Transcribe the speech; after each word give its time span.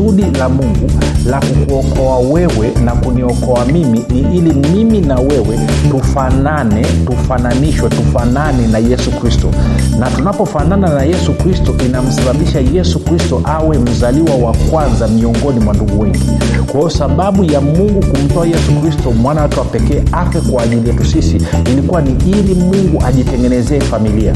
kusudi 0.00 0.22
la 0.38 0.48
mungu 0.48 0.90
la 1.26 1.40
kukuokoa 1.40 2.18
wewe 2.18 2.72
na 2.84 2.92
kuniokoa 2.92 3.64
mimi 3.64 4.04
ni 4.10 4.20
ili 4.36 4.52
mimi 4.52 5.00
na 5.00 5.14
wewe 5.18 5.58
tufanane 5.90 6.86
tufananishwe 7.06 7.88
tufanane 7.90 8.66
na 8.66 8.78
yesu 8.78 9.10
kristo. 9.10 9.50
Na 9.98 10.10
tunapofanana 10.10 10.88
na 10.94 11.02
yesu 11.02 11.32
kristo 11.32 11.74
inamsababisha 11.86 12.60
yesu 12.60 12.98
kristo 12.98 13.40
awe 13.44 13.78
mzaliwa 13.78 14.34
wa 14.36 14.52
kwanza 14.70 15.08
miongoni 15.08 15.60
mwa 15.60 15.74
ndugu 15.74 16.00
wengi. 16.02 16.30
Kwa 16.66 16.74
hiyo 16.80 16.90
sababu 16.90 17.44
ya 17.44 17.60
mungu 17.60 18.00
kumtoa 18.06 18.46
yesu 18.46 18.72
kristo 18.82 19.12
mwana 19.12 19.42
wake 19.42 19.58
wa 19.60 19.64
pekee 19.66 20.02
afe 20.12 20.40
kwa 20.40 20.62
ajili 20.62 20.88
yetu 20.88 21.04
sisi 21.04 21.42
ilikuwa 21.72 22.02
ni 22.02 22.10
ili 22.26 22.54
mungu 22.54 23.02
ajitengenezee 23.06 23.80
familia 23.80 24.34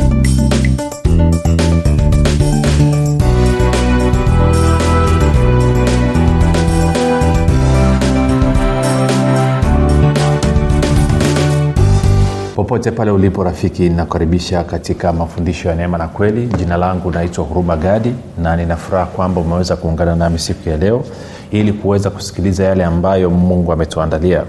popote 12.54 12.90
pale 12.90 13.10
ulipo 13.10 13.44
rafiki 13.44 13.82
ninakaribisha 13.82 14.64
katika 14.64 15.12
mafundisho 15.12 15.68
ya 15.68 15.74
neema 15.74 15.98
na 15.98 16.08
kweli. 16.08 16.46
Jina 16.58 16.76
langu 16.76 17.10
naitwa 17.10 17.44
huruma 17.44 17.76
gadi 17.76 18.14
na 18.42 18.56
ninafuraha 18.56 19.06
kwamba 19.06 19.40
umeweza 19.40 19.76
kuungana 19.76 20.16
nami 20.16 20.38
siku 20.38 20.68
ya 20.68 20.76
leo 20.76 21.04
ili 21.50 21.72
kuweza 21.72 22.10
kusikiliza 22.10 22.64
yale 22.64 22.84
ambayo 22.84 23.30
mungu 23.30 23.72
ametuandalia. 23.72 24.42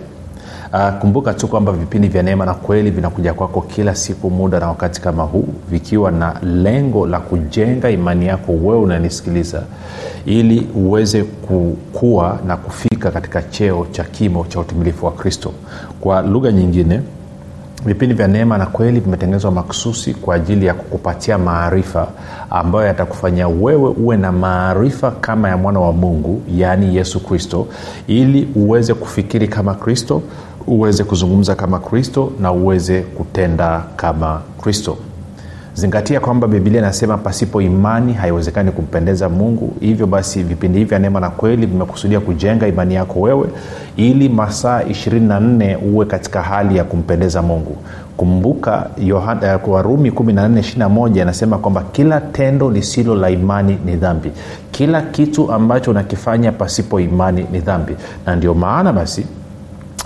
Uh, 0.73 0.89
kumbuka 1.01 1.33
tu 1.33 1.47
kwamba 1.47 1.71
vipindi 1.71 2.07
vya 2.07 2.23
neema 2.23 2.45
na 2.45 2.53
kweli 2.53 2.91
vinakuja 2.91 3.33
kwako 3.33 3.61
kila 3.61 3.95
siku 3.95 4.29
muda 4.29 4.59
na 4.59 4.67
wakati 4.67 5.01
kama 5.01 5.23
huu 5.23 5.47
vikiwa 5.69 6.11
na 6.11 6.39
lengo 6.43 7.07
la 7.07 7.19
kujenga 7.19 7.89
imani 7.89 8.25
yako 8.27 8.51
wewe 8.51 8.77
unanisikiliza 8.79 9.63
ili 10.25 10.67
uweze 10.75 11.23
kukua 11.23 12.39
na 12.47 12.57
kufika 12.57 13.11
katika 13.11 13.41
cheo 13.41 13.87
cha 13.91 14.03
kimo 14.03 14.45
cha 14.49 14.59
utumilifu 14.59 15.05
wa 15.05 15.11
kristo. 15.11 15.51
Kwa 16.01 16.21
lugha 16.21 16.51
nyingine 16.51 17.01
vipindi 17.85 18.15
vya 18.15 18.27
neema 18.27 18.57
na 18.57 18.65
kweli 18.65 18.99
vimetengenezwa 18.99 19.51
makususi 19.51 20.13
kwa 20.13 20.35
ajili 20.35 20.65
ya 20.65 20.73
kukupatia 20.73 21.37
maarifa 21.37 22.07
ambayo 22.49 22.85
yatakufanya 22.85 23.47
wewe 23.47 23.89
uwe 23.89 24.17
na 24.17 24.31
maarifa 24.31 25.11
kama 25.11 25.49
ya 25.49 25.57
mwana 25.57 25.79
wa 25.79 25.93
mungu 25.93 26.41
yaani 26.55 26.95
yesu 26.95 27.19
kristo 27.19 27.67
ili 28.07 28.47
uweze 28.55 28.93
kufikiri 28.93 29.47
kama 29.47 29.73
kristo 29.73 30.21
uweze 30.67 31.03
kuzungumza 31.03 31.55
kama 31.55 31.79
kristo 31.79 32.31
na 32.39 32.51
uweze 32.51 33.01
kutenda 33.01 33.83
kama 33.95 34.41
kristo 34.61 34.97
zingatia 35.75 36.19
kwamba 36.19 36.47
bibilia 36.47 36.79
inasema 36.79 37.17
pasipo 37.17 37.61
imani 37.61 38.13
haiwezekani 38.13 38.71
kumpendeza 38.71 39.29
mungu. 39.29 39.73
Hivyo 39.79 40.07
basi 40.07 40.43
vipindi 40.43 40.77
hivi 40.79 40.89
vya 40.89 40.99
neema 40.99 41.19
na 41.19 41.29
kweli 41.29 41.65
vimekusudia 41.65 42.19
kujenga 42.19 42.67
imani 42.67 42.95
yako 42.95 43.21
wewe 43.21 43.47
ili 43.95 44.29
masaa 44.29 44.81
24 44.81 45.77
uwe 45.93 46.05
katika 46.05 46.41
hali 46.41 46.77
ya 46.77 46.83
kumpendeza 46.83 47.41
mungu. 47.41 47.77
Kumbuka 48.17 48.89
warumi 49.67 50.09
1421 50.09 51.21
anasema 51.21 51.57
kwamba 51.57 51.83
kila 51.91 52.21
tendo 52.21 52.71
lisilo 52.71 53.15
la 53.15 53.29
imani 53.29 53.77
ni 53.85 53.95
dhambi. 53.95 54.31
Kila 54.71 55.01
kitu 55.01 55.51
ambacho 55.51 55.91
unakifanya 55.91 56.51
pasipo 56.51 56.99
imani 56.99 57.45
ni 57.51 57.59
dhambi. 57.59 57.95
Na 58.25 58.35
ndio 58.35 58.53
maana 58.53 58.93
basi 58.93 59.25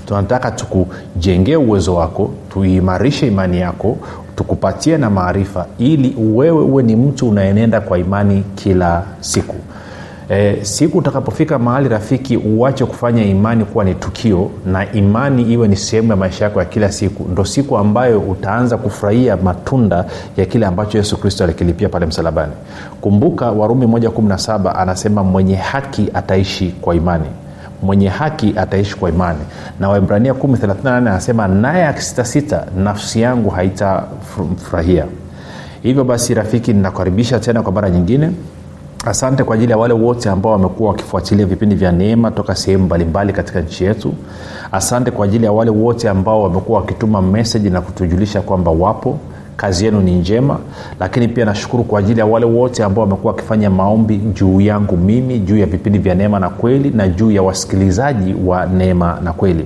tunataka 0.06 0.52
tukujengee 0.52 1.56
uwezo 1.56 1.96
wako 1.96 2.32
tuimarishe 2.54 3.28
imani 3.28 3.60
yako 3.60 3.98
tukupatie 4.40 4.98
na 4.98 5.10
maarifa 5.10 5.66
ili 5.80 6.16
wewe 6.34 6.64
uwe 6.64 6.84
ni 6.84 6.96
mtu 6.96 7.30
unaenenda 7.30 7.82
kwa 7.82 7.98
imani 8.00 8.44
kila 8.56 9.04
siku. 9.20 9.56
E, 10.30 10.58
siku 10.62 10.98
utakapofika 10.98 11.60
mahali 11.60 11.90
rafiki 11.90 12.38
uache 12.38 12.86
kufanya 12.86 13.24
imani 13.26 13.66
kuwa 13.66 13.84
ni 13.86 13.96
tukio 13.96 14.52
na 14.66 14.92
imani 14.94 15.44
iwe 15.54 15.68
ni 15.68 15.76
sehemu 15.76 16.10
ya 16.10 16.16
maisha 16.16 16.46
yako 16.46 16.60
ya 16.60 16.66
kila 16.66 16.92
siku. 16.92 17.26
Ndo 17.32 17.46
siku 17.46 17.78
ambayo 17.78 18.20
utaanza 18.20 18.78
kufurahia 18.78 19.38
matunda 19.38 20.06
ya 20.38 20.46
kile 20.46 20.66
ambacho 20.66 20.98
yesu 20.98 21.18
kristo 21.18 21.44
alikilipia 21.44 21.90
pale 21.90 22.06
msalabani. 22.06 22.54
Kumbuka 23.02 23.52
warumi 23.52 23.86
117 23.86 24.74
anasema 24.82 25.24
mwenye 25.24 25.56
haki 25.56 26.10
ataishi 26.14 26.76
kwa 26.82 26.96
imani 26.96 27.26
mwenye 27.84 28.08
haki 28.08 28.54
ataishi 28.58 28.96
kwa 28.96 29.10
imani. 29.10 29.40
Na 29.80 29.90
waibrania 29.90 30.34
138 30.34 30.88
anasema 30.98 31.48
naye 31.48 31.88
akisitasita 31.88 32.66
nafsi 32.78 33.22
yangu 33.22 33.50
haitafurahia. 33.50 35.06
Hivyo 35.82 36.04
basi 36.04 36.34
rafiki 36.34 36.74
ninakukaribisha 36.74 37.40
tena 37.40 37.62
kwa 37.62 37.72
mara 37.72 37.90
nyingine. 37.90 38.32
Asante 39.06 39.44
kwa 39.44 39.56
ajili 39.56 39.72
ya 39.72 39.78
wale 39.78 39.94
wote 39.94 40.30
ambao 40.30 40.52
wamekuwa 40.52 40.90
wakifuatilia 40.90 41.46
vipindi 41.46 41.76
vya 41.76 41.92
neema 41.92 42.32
toka 42.32 42.56
sehemu 42.56 42.84
mbalimbali 42.86 43.34
katika 43.34 43.62
nchi 43.62 43.84
yetu. 43.84 44.14
Asante 44.72 45.12
kwa 45.12 45.26
ajili 45.26 45.46
ya 45.46 45.52
wale 45.52 45.72
wote 45.72 46.10
ambao 46.10 46.44
wamekuwa 46.44 46.80
wakituma 46.80 47.22
meseji 47.22 47.70
na 47.70 47.82
kutujulisha 47.82 48.42
kwamba 48.42 48.72
wapo 48.72 49.20
kazi 49.60 49.86
yenu 49.86 50.02
ni 50.02 50.16
njema 50.16 50.60
lakini 51.00 51.28
pia 51.28 51.46
nashukuru 51.46 51.84
kwa 51.84 52.00
ajili 52.00 52.20
ya 52.20 52.26
wale 52.26 52.46
wote 52.46 52.84
ambao 52.84 53.04
wamekuwa 53.04 53.34
wakifanya 53.34 53.70
maombi 53.70 54.18
juu 54.18 54.62
yangu 54.62 54.98
mimi 54.98 55.40
juu 55.40 55.58
ya 55.58 55.66
vipindi 55.66 56.00
vya 56.00 56.16
neema 56.16 56.40
na 56.40 56.50
kweli 56.50 56.90
na 56.90 57.08
juu 57.08 57.32
ya 57.32 57.42
wasikilizaji 57.42 58.36
wa 58.46 58.66
neema 58.66 59.20
na 59.24 59.34
kweli. 59.34 59.66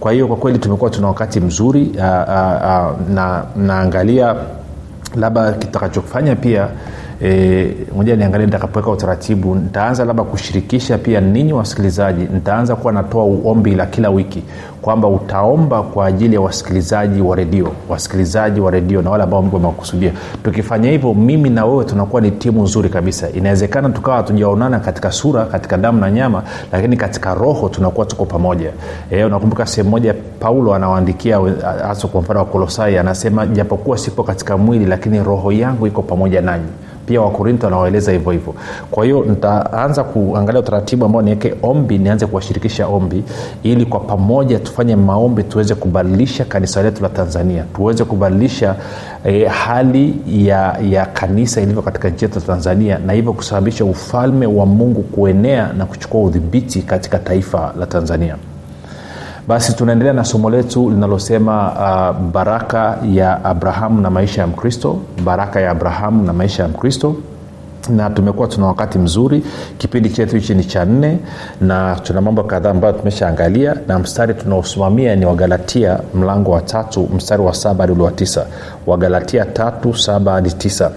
Kwa 0.00 0.12
hiyo 0.12 0.26
kwa 0.26 0.36
kweli 0.36 0.58
tumekuwa 0.58 0.90
tuna 0.90 1.06
wakati 1.06 1.40
mzuri 1.40 1.82
uh, 1.82 2.04
uh, 2.04 2.04
uh, 2.04 3.08
na 3.14 3.44
naangalia 3.56 4.34
labda 5.16 5.52
kitakachofanya 5.52 6.36
pia 6.36 6.68
e, 7.22 7.74
moja 7.96 8.16
niangalie 8.16 8.46
nitakapoweka 8.46 8.90
utaratibu. 8.90 9.54
Nitaanza 9.54 10.04
labda 10.04 10.22
kushirikisha 10.22 10.98
pia 10.98 11.20
ninyi 11.20 11.52
wasikilizaji 11.52 12.28
nitaanza 12.34 12.76
kuwa 12.76 12.92
natoa 12.92 13.24
ombi 13.44 13.74
la 13.74 13.86
kila 13.86 14.10
wiki 14.10 14.42
kwamba 14.82 15.08
utaomba 15.08 15.82
kwa 15.82 16.06
ajili 16.06 16.34
ya 16.34 16.40
wasikilizaji 16.40 17.20
wa 17.20 17.36
redio 17.36 17.72
wasikilizaji 17.88 18.60
wa 18.60 18.70
redio 18.70 19.02
na 19.02 19.10
wale 19.10 19.24
ambao 19.24 19.42
mungu 19.42 19.56
amekusudia 19.56 20.12
tukifanya 20.44 20.90
hivyo 20.90 21.14
mimi 21.14 21.50
na 21.50 21.64
wewe 21.66 21.84
tunakuwa 21.84 22.22
ni 22.22 22.30
timu 22.30 22.62
nzuri 22.62 22.88
kabisa. 22.88 23.30
Inawezekana 23.30 23.88
tukawa 23.90 24.16
hatujaonana 24.16 24.80
katika 24.80 25.12
sura 25.12 25.44
katika 25.44 25.76
damu 25.76 26.00
na 26.00 26.10
nyama 26.10 26.42
lakini 26.72 26.96
katika 26.96 27.34
roho 27.34 27.68
tunakuwa 27.68 28.06
tuko 28.06 28.24
pamoja. 28.24 28.70
E, 29.10 29.24
unakumbuka 29.24 29.66
sehemu 29.66 29.90
moja 29.90 30.14
paulo 30.40 30.74
anawaandikia 30.74 31.38
hasa 31.88 32.08
kwa 32.08 32.20
mfano 32.20 32.40
wa 32.40 32.46
kolosai 32.46 32.98
anasema 32.98 33.46
japokuwa 33.46 33.98
sipo 33.98 34.22
katika 34.22 34.56
mwili 34.56 34.86
lakini 34.86 35.22
roho 35.22 35.52
yangu 35.52 35.86
iko 35.86 36.02
pamoja 36.02 36.40
nanyi 36.40 36.66
pia 37.08 37.20
wakorinto 37.20 37.66
anawaeleza 37.66 38.12
hivyo 38.12 38.32
hivyo. 38.32 38.54
Kwa 38.90 39.04
hiyo 39.04 39.24
nitaanza 39.28 40.04
kuangalia 40.04 40.60
utaratibu 40.60 41.04
ambao 41.04 41.22
niweke 41.22 41.54
ombi 41.62 41.98
nianze 41.98 42.26
kuwashirikisha 42.26 42.86
ombi 42.86 43.24
ili 43.62 43.86
kwa 43.86 44.00
pamoja 44.00 44.58
tufanye 44.58 44.96
maombi 44.96 45.42
tuweze 45.42 45.74
kubadilisha 45.74 46.44
kanisa 46.44 46.82
letu 46.82 47.02
la 47.02 47.08
tanzania. 47.08 47.64
Tuweze 47.76 48.04
kubadilisha 48.04 48.74
eh, 49.24 49.50
hali 49.50 50.14
ya, 50.26 50.78
ya 50.90 51.06
kanisa 51.06 51.60
ilivyo 51.60 51.82
katika 51.82 52.08
nchi 52.10 52.24
yetu 52.24 52.38
ya 52.38 52.44
tanzania 52.46 52.98
na 52.98 53.12
hivyo 53.12 53.32
kusababisha 53.32 53.84
ufalme 53.84 54.46
wa 54.46 54.66
mungu 54.66 55.02
kuenea 55.02 55.72
na 55.72 55.86
kuchukua 55.86 56.20
udhibiti 56.22 56.82
katika 56.82 57.18
taifa 57.18 57.74
la 57.78 57.86
tanzania 57.86 58.36
basi 59.48 59.72
tunaendelea 59.76 60.12
na 60.12 60.24
somo 60.24 60.50
letu 60.50 60.90
linalosema 60.90 61.72
uh, 61.72 62.20
baraka 62.32 62.98
ya 63.12 63.44
abrahamu 63.44 64.00
na 64.00 64.10
maisha 64.10 64.40
ya 64.40 64.46
mkristo. 64.46 64.98
Baraka 65.24 65.60
ya 65.60 65.70
abrahamu 65.70 66.24
na 66.24 66.32
maisha 66.32 66.62
ya 66.62 66.68
mkristo. 66.68 67.14
Na 67.88 68.10
tumekuwa 68.10 68.48
tuna 68.48 68.66
wakati 68.66 68.98
mzuri 68.98 69.42
kipindi 69.78 70.10
chetu 70.10 70.36
hichi 70.36 70.54
ni 70.54 70.64
cha 70.64 70.84
nne 70.84 71.18
na 71.60 71.96
tuna 72.02 72.20
mambo 72.20 72.42
kadhaa 72.42 72.70
ambayo 72.70 72.92
tumeshaangalia. 72.92 73.76
Na 73.88 73.98
mstari 73.98 74.34
tunaosimamia 74.34 75.16
ni 75.16 75.26
wagalatia 75.26 75.98
mlango 76.14 76.50
wa 76.50 76.60
tatu 76.60 77.08
mstari 77.16 77.42
wa 77.42 77.54
saba 77.54 77.80
hadi 77.84 77.92
ule 77.92 78.02
wa 78.02 78.10
tisa. 78.12 78.46
Wagalatia 78.86 79.44
tatu 79.44 79.94
saba 79.94 80.32
hadi 80.32 80.52
tisa. 80.52 80.90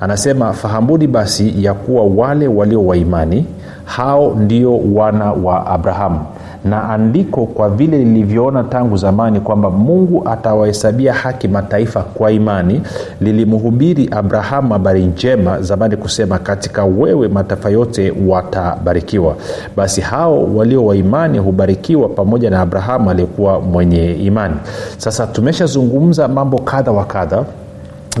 Anasema 0.00 0.52
fahamuni 0.52 1.06
basi 1.06 1.64
ya 1.64 1.74
kuwa 1.74 2.04
wale 2.04 2.48
walio 2.48 2.86
waimani 2.86 3.46
hao 3.84 4.34
ndio 4.34 4.78
wana 4.94 5.32
wa 5.32 5.66
abrahamu 5.66 6.20
na 6.64 6.88
andiko 6.90 7.46
kwa 7.46 7.70
vile 7.70 7.98
lilivyoona 7.98 8.64
tangu 8.64 8.96
zamani 8.96 9.40
kwamba 9.40 9.70
mungu 9.70 10.28
atawahesabia 10.28 11.12
haki 11.12 11.48
mataifa 11.48 12.02
kwa 12.02 12.32
imani 12.32 12.82
lilimhubiri 13.20 14.08
abrahamu 14.10 14.72
habari 14.72 15.06
njema 15.06 15.62
zamani 15.62 15.96
kusema 15.96 16.38
katika 16.38 16.84
wewe 16.84 17.28
mataifa 17.28 17.70
yote 17.70 18.12
watabarikiwa. 18.28 19.36
Basi 19.76 20.00
hao 20.00 20.44
walio 20.54 20.86
waimani 20.86 21.38
hubarikiwa 21.38 22.08
pamoja 22.08 22.50
na 22.50 22.60
abrahamu 22.60 23.10
aliyekuwa 23.10 23.60
mwenye 23.60 24.12
imani. 24.14 24.54
Sasa 24.96 25.26
tumeshazungumza 25.26 26.28
mambo 26.28 26.58
kadha 26.58 26.92
wa 26.92 27.04
kadha 27.04 27.44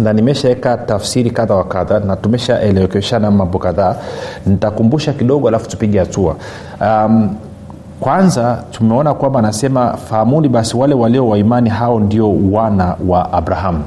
na 0.02 0.12
nimeshaweka 0.12 0.76
tafsiri 0.76 1.30
kadha 1.30 1.54
wa 1.54 1.64
kadha 1.64 2.00
na 2.00 2.16
tumeshaelewekeshana 2.16 3.30
mambo 3.30 3.58
kadhaa. 3.58 3.96
Nitakumbusha 4.46 5.12
kidogo 5.12 5.48
alafu 5.48 5.68
tupige 5.68 5.98
hatua. 5.98 6.36
Um, 6.80 7.36
kwanza 8.00 8.64
tumeona 8.70 9.14
kwamba 9.14 9.38
anasema 9.38 9.92
fahamuni 9.96 10.48
basi 10.48 10.76
wale 10.76 10.94
walio 10.94 11.28
waimani 11.28 11.70
hao 11.70 12.00
ndio 12.00 12.36
wana 12.52 12.96
wa 13.08 13.32
abrahamu 13.32 13.84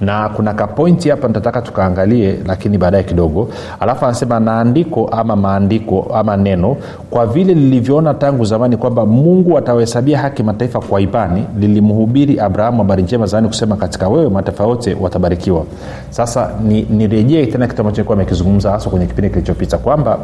na 0.00 0.28
kuna 0.28 0.54
kapointi 0.54 1.10
hapa 1.10 1.28
nitataka 1.28 1.62
tukaangalie 1.62 2.38
lakini 2.46 2.78
baadaye 2.78 3.04
kidogo. 3.04 3.48
Alafu 3.80 4.04
anasema 4.04 4.40
na 4.40 4.60
andiko 4.60 5.08
ama 5.08 5.36
maandiko 5.36 6.10
ama 6.14 6.36
neno 6.36 6.76
kwa 7.10 7.26
vile 7.26 7.54
lilivyoona 7.54 8.14
tangu 8.14 8.44
zamani 8.44 8.76
kwamba 8.76 9.06
mungu 9.06 9.58
atawahesabia 9.58 10.18
haki 10.18 10.42
mataifa 10.42 10.80
kwa 10.80 11.00
imani 11.00 11.46
lilimhubiri 11.58 12.40
abrahamu 12.40 12.78
habari 12.78 13.02
njema 13.02 13.26
zamani 13.26 13.48
kusema 13.48 13.76
katika 13.76 14.08
wewe 14.08 14.28
mataifa 14.28 14.64
yote 14.64 14.96
watabarikiwa 15.00 15.64
sasa 16.10 16.50
nirejee 16.90 17.40
ni 17.40 17.46
tena 17.46 17.66
kitu 17.66 17.80
ambacho 17.80 17.96
nilikuwa 17.96 18.16
amekizungumza 18.16 18.70
hasa 18.70 18.90
kwenye 18.90 19.06
kipindi 19.06 19.30
kilichopita 19.30 19.78
kwamba 19.78 20.18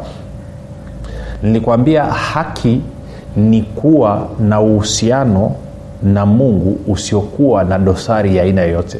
nilikwambia 1.43 2.03
haki 2.03 2.81
ni 3.37 3.61
kuwa 3.61 4.27
na 4.39 4.61
uhusiano 4.61 5.51
na 6.03 6.25
mungu 6.25 6.77
usiokuwa 6.87 7.63
na 7.63 7.79
dosari 7.79 8.35
ya 8.35 8.43
aina 8.43 8.61
yoyote. 8.61 8.97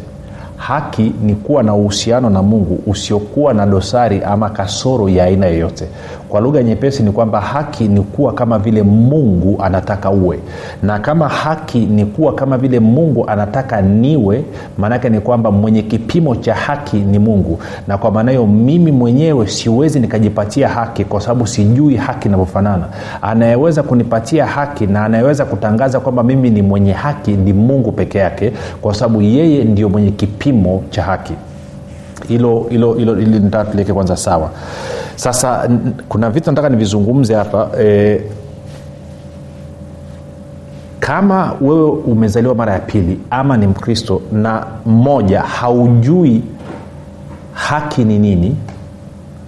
Haki 0.58 1.14
ni 1.24 1.36
kuwa 1.36 1.64
na 1.64 1.74
uhusiano 1.76 2.30
na 2.30 2.42
mungu 2.44 2.80
usiokuwa 2.88 3.54
na 3.54 3.66
dosari 3.66 4.22
ama 4.24 4.50
kasoro 4.50 5.10
ya 5.10 5.24
aina 5.24 5.46
yoyote 5.46 5.88
kwa 6.30 6.42
lugha 6.42 6.64
nyepesi 6.64 7.04
ni 7.04 7.12
kwamba 7.12 7.42
haki 7.42 7.88
ni 7.88 8.02
kuwa 8.02 8.34
kama 8.34 8.60
vile 8.60 8.84
mungu 8.84 9.60
anataka 9.64 10.10
uwe. 10.12 10.40
Na 10.84 11.00
kama 11.00 11.28
haki 11.30 11.80
ni 11.80 12.06
kuwa 12.06 12.34
kama 12.36 12.58
vile 12.58 12.80
mungu 12.80 13.28
anataka 13.28 13.82
niwe 13.82 14.44
maanake 14.78 15.10
ni 15.10 15.20
kwamba 15.20 15.52
mwenye 15.52 15.82
kipimo 15.82 16.36
cha 16.36 16.56
haki 16.56 16.98
ni 16.98 17.20
mungu. 17.20 17.60
Na 17.88 17.98
kwa 17.98 18.12
maana 18.12 18.32
hiyo 18.32 18.48
mimi 18.48 18.92
mwenyewe 18.92 19.48
siwezi 19.48 20.00
nikajipatia 20.00 20.70
haki 20.70 21.06
kwa 21.06 21.22
sababu 21.22 21.48
sijui 21.48 21.96
haki 21.96 22.28
inavyofanana. 22.28 22.84
Anayeweza 23.22 23.84
kunipatia 23.84 24.46
haki 24.46 24.88
na 24.88 25.06
anayeweza 25.06 25.46
kutangaza 25.46 26.00
kwamba 26.00 26.24
mimi 26.24 26.50
ni 26.50 26.62
mwenye 26.62 26.92
haki 26.94 27.32
ni 27.32 27.54
mungu 27.54 27.92
peke 27.92 28.18
yake 28.18 28.54
kwa 28.82 28.94
sababu 28.94 29.22
yeye 29.22 29.64
ndio 29.64 29.90
mwenye 29.90 30.12
kipimo 30.12 30.84
cha 30.90 31.04
haki 31.04 31.34
hilo 32.28 32.66
hilo 32.70 32.94
hilo 32.94 33.20
ili 33.20 33.40
nataka 33.40 33.94
kwanza 33.94 34.18
sawa. 34.18 34.50
Sasa 35.16 35.70
kuna 36.10 36.30
vitu 36.30 36.50
nataka 36.52 36.70
nivizungumze 36.70 37.36
hapa 37.36 37.70
e, 37.82 38.22
kama 41.00 41.54
wewe 41.62 41.90
umezaliwa 41.90 42.56
mara 42.56 42.74
ya 42.74 42.80
pili 42.80 43.20
ama 43.30 43.58
ni 43.58 43.68
mkristo 43.68 44.22
na 44.32 44.66
mmoja 44.86 45.42
haujui 45.42 46.42
haki 47.54 48.04
ni 48.04 48.20
nini 48.20 48.56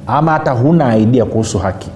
ama 0.08 0.32
hata 0.32 0.52
huna 0.52 0.86
aidia 0.86 1.26
kuhusu 1.26 1.60
haki. 1.60 1.90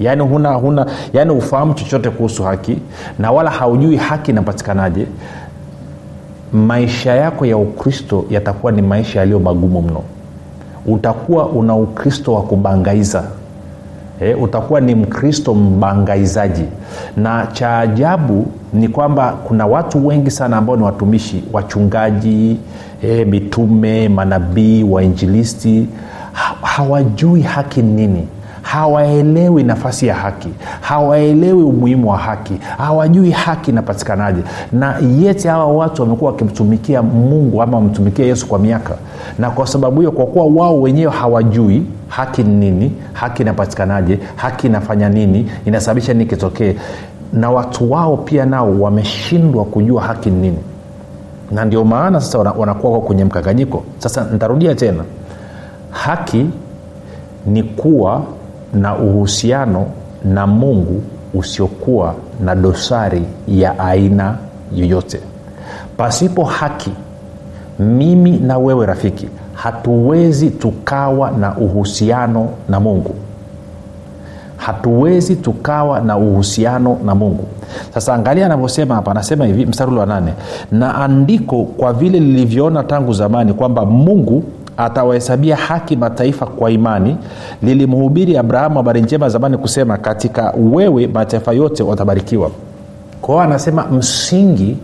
Yaani 0.00 0.22
huna 0.22 0.52
huna 0.54 0.86
yaani 1.12 1.30
ufahamu 1.30 1.74
chochote 1.74 2.10
kuhusu 2.10 2.42
haki 2.42 2.78
na 3.18 3.30
wala 3.32 3.50
haujui 3.50 3.96
haki 3.96 4.30
inapatikanaje 4.30 5.06
maisha 6.52 7.14
yako 7.14 7.46
ya 7.46 7.56
ukristo 7.56 8.24
yatakuwa 8.30 8.72
ni 8.72 8.82
maisha 8.82 9.18
yaliyo 9.20 9.38
magumu 9.40 9.82
mno 9.82 10.02
utakuwa 10.86 11.46
una 11.48 11.74
ukristo 11.74 12.34
wa 12.34 12.42
kubangaiza. 12.42 13.24
E, 14.20 14.34
utakuwa 14.34 14.80
ni 14.80 14.94
mkristo 14.94 15.54
mbangaizaji. 15.54 16.64
Na 17.16 17.46
cha 17.52 17.78
ajabu 17.78 18.46
ni 18.72 18.88
kwamba 18.88 19.32
kuna 19.32 19.66
watu 19.66 20.06
wengi 20.06 20.30
sana 20.30 20.56
ambao 20.56 20.76
ni 20.76 20.82
watumishi 20.82 21.44
wachungaji 21.52 22.58
e, 23.02 23.24
mitume 23.24 24.08
manabii 24.08 24.82
wainjilisti. 24.82 25.86
Ha, 26.32 26.54
hawajui 26.62 27.42
haki 27.42 27.82
nini 27.82 28.28
hawaelewi 28.74 29.62
nafasi 29.62 30.06
ya 30.06 30.14
haki 30.14 30.48
hawaelewi 30.80 31.62
umuhimu 31.62 32.10
wa 32.10 32.18
haki 32.18 32.54
hawajui 32.78 33.30
haki 33.30 33.70
inapatikanaje. 33.70 34.42
Na 34.72 34.96
yete 35.20 35.48
hawa 35.48 35.66
watu 35.66 36.02
wamekuwa 36.02 36.30
wakimtumikia 36.32 37.02
mungu 37.02 37.62
ama 37.62 37.76
wamtumikia 37.76 38.24
yesu 38.26 38.46
kwa 38.46 38.58
miaka. 38.58 38.94
Na 39.38 39.50
kwa 39.50 39.66
sababu 39.66 40.00
hiyo 40.00 40.12
kwa 40.12 40.26
kuwa 40.26 40.44
wao 40.46 40.80
wenyewe 40.80 41.12
hawajui 41.12 41.82
haki 42.08 42.42
ni 42.42 42.70
nini 42.70 42.92
haki 43.12 43.42
inapatikanaje 43.42 44.18
haki 44.36 44.66
inafanya 44.66 45.08
nini 45.08 45.50
inasababisha 45.64 46.12
nini 46.12 46.26
kitokee 46.26 46.76
na 47.32 47.50
watu 47.50 47.92
wao 47.92 48.16
pia 48.16 48.46
nao 48.46 48.80
wameshindwa 48.80 49.64
kujua 49.64 50.02
haki 50.02 50.30
ni 50.30 50.40
nini. 50.40 50.58
Na 51.50 51.64
ndio 51.64 51.84
maana 51.84 52.20
sasa 52.20 52.38
wanakuwa 52.38 53.00
kwenye 53.00 53.24
mkanganyiko. 53.24 53.82
Sasa 53.98 54.24
ntarudia 54.24 54.74
tena. 54.74 55.04
Haki 55.90 56.46
ni 57.46 57.62
kuwa 57.62 58.22
na 58.74 58.96
uhusiano 58.98 59.86
na 60.24 60.46
mungu 60.46 61.02
usiokuwa 61.34 62.14
na 62.44 62.54
dosari 62.54 63.22
ya 63.48 63.78
aina 63.78 64.36
yoyote. 64.76 65.20
Pasipo 65.96 66.44
haki 66.44 66.90
mimi 67.78 68.30
na 68.30 68.58
wewe 68.58 68.86
rafiki 68.86 69.28
hatuwezi 69.54 70.50
tukawa 70.50 71.30
na 71.30 71.56
uhusiano 71.56 72.48
na 72.68 72.80
mungu. 72.80 73.14
Hatuwezi 74.56 75.36
tukawa 75.36 76.00
na 76.00 76.16
uhusiano 76.16 76.98
na 77.04 77.14
mungu. 77.14 77.44
Sasa 77.94 78.14
angalia 78.14 78.46
anavyosema 78.46 78.94
hapa 78.94 79.10
anasema 79.10 79.46
hivi 79.46 79.66
mstari 79.66 79.94
wa 79.94 80.06
nane 80.06 80.32
na 80.72 80.94
andiko 80.94 81.64
kwa 81.64 81.92
vile 81.92 82.20
lilivyoona 82.20 82.82
tangu 82.82 83.12
zamani 83.12 83.52
kwamba 83.52 83.84
mungu 83.86 84.44
atawahesabia 84.76 85.56
haki 85.56 85.96
mataifa 85.96 86.46
kwa 86.46 86.70
imani. 86.70 87.16
Lilimhubiri 87.62 88.36
abrahamu 88.38 88.76
habari 88.76 89.02
njema 89.02 89.28
zamani 89.28 89.58
kusema 89.58 89.96
katika 89.98 90.54
wewe 90.72 91.06
mataifa 91.06 91.52
yote 91.52 91.82
watabarikiwa. 91.82 92.50
Kwao 93.20 93.40
anasema 93.40 93.84
msingi 93.86 94.76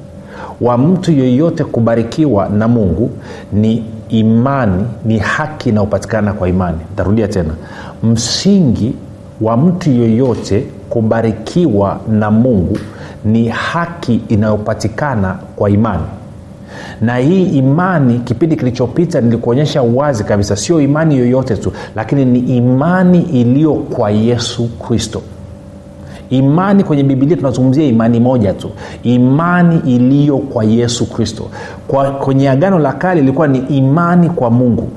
wa 0.61 0.79
mtu 0.79 1.13
yeyote 1.13 1.65
kubarikiwa 1.65 2.49
na 2.49 2.69
mungu 2.69 3.11
ni 3.53 3.85
imani 4.09 4.85
ni 5.05 5.19
haki 5.19 5.69
inayopatikana 5.69 6.33
kwa 6.33 6.49
imani. 6.49 6.79
Tarudia 6.97 7.29
tena. 7.29 7.55
Msingi 8.03 8.95
wa 9.41 9.57
mtu 9.57 9.91
yeyote 9.91 10.67
kubarikiwa 10.91 12.01
na 12.09 12.31
mungu 12.31 12.79
ni 13.25 13.49
haki 13.49 14.21
inayopatikana 14.29 15.37
kwa 15.57 15.71
imani 15.71 16.03
na 17.01 17.17
hii 17.17 17.43
imani 17.45 18.19
kipindi 18.19 18.57
kilichopita 18.57 19.21
nilikuonyesha 19.21 19.83
wazi 19.83 20.25
kabisa 20.25 20.57
sio 20.57 20.81
imani 20.81 21.19
yoyote 21.19 21.57
tu 21.57 21.73
lakini 21.97 22.25
ni 22.25 22.39
imani 22.39 23.23
iliyo 23.23 23.75
kwa 23.75 24.11
yesu 24.11 24.69
kristo. 24.79 25.23
Imani 26.31 26.85
kwenye 26.85 27.03
bibilia 27.03 27.37
tunazungumzia 27.37 27.85
imani 27.85 28.21
moja 28.21 28.53
tu. 28.53 28.71
Imani 29.03 29.81
iliyo 29.87 30.39
kwa 30.39 30.65
yesu 30.65 31.07
kristo. 31.11 31.45
Kwenye 32.25 32.51
agano 32.51 32.79
la 32.79 32.93
kale 32.93 33.21
ilikuwa 33.21 33.49
ni 33.49 33.59
imani 33.59 34.31
kwa 34.31 34.51
mungu 34.51 34.89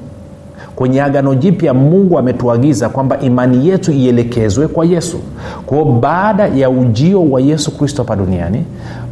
kwenye 0.76 1.02
agano 1.02 1.36
jipya 1.36 1.74
mungu 1.74 2.20
ametuagiza 2.20 2.90
kwamba 2.90 3.20
imani 3.20 3.68
yetu 3.68 3.92
ielekezwe 3.92 4.68
kwa 4.68 4.86
yesu. 4.86 5.20
Kwao 5.66 5.86
baada 5.86 6.48
ya 6.48 6.70
ujio 6.70 7.24
wa 7.32 7.42
yesu 7.42 7.78
kristo 7.78 8.02
hapa 8.04 8.16
duniani 8.16 8.66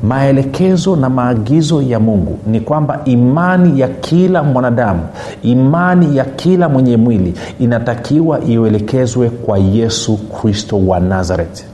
maelekezo 0.03 0.95
na 0.95 1.09
maagizo 1.09 1.81
ya 1.81 1.99
mungu 1.99 2.37
ni 2.47 2.59
kwamba 2.59 2.99
imani 3.05 3.79
ya 3.79 3.87
kila 3.87 4.43
mwanadamu 4.43 4.99
imani 5.43 6.17
ya 6.17 6.25
kila 6.25 6.69
mwenye 6.69 6.97
mwili 6.97 7.33
inatakiwa 7.59 8.39
ielekezwe 8.43 9.29
kwa 9.29 9.57
yesu 9.57 10.17
kristo 10.17 10.87
wa 10.87 10.99
nazareti. 10.99 11.65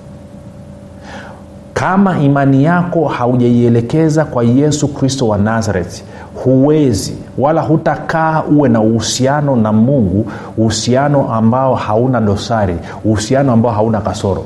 Kama 1.73 2.19
imani 2.19 2.63
yako 2.63 3.05
haujaielekeza 3.07 4.25
kwa 4.25 4.43
yesu 4.43 4.87
kristo 4.87 5.27
wa 5.27 5.37
nazareti 5.37 6.03
huwezi 6.43 7.17
wala 7.37 7.61
hutakaa 7.61 8.43
uwe 8.43 8.69
na 8.69 8.81
uhusiano 8.81 9.55
na 9.55 9.73
mungu 9.73 10.25
uhusiano 10.57 11.33
ambao 11.33 11.75
hauna 11.75 12.21
dosari 12.21 12.75
uhusiano 13.05 13.51
ambao 13.53 13.71
hauna 13.71 14.01
kasoro. 14.01 14.43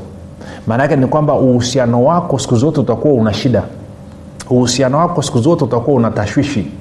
Maana 0.67 0.83
yake 0.83 0.95
ni 0.95 1.07
kwamba 1.07 1.33
uhusiano 1.33 2.03
wako 2.03 2.39
siku 2.39 2.55
zote 2.55 2.79
utakuwa 2.79 3.13
una 3.13 3.33
shida. 3.33 3.63
Uhusiano 4.49 4.97
wako 4.97 5.21
siku 5.21 5.39
zote 5.39 5.63
utakuwa 5.63 5.97
una 5.97 6.11
tashwishi 6.11 6.71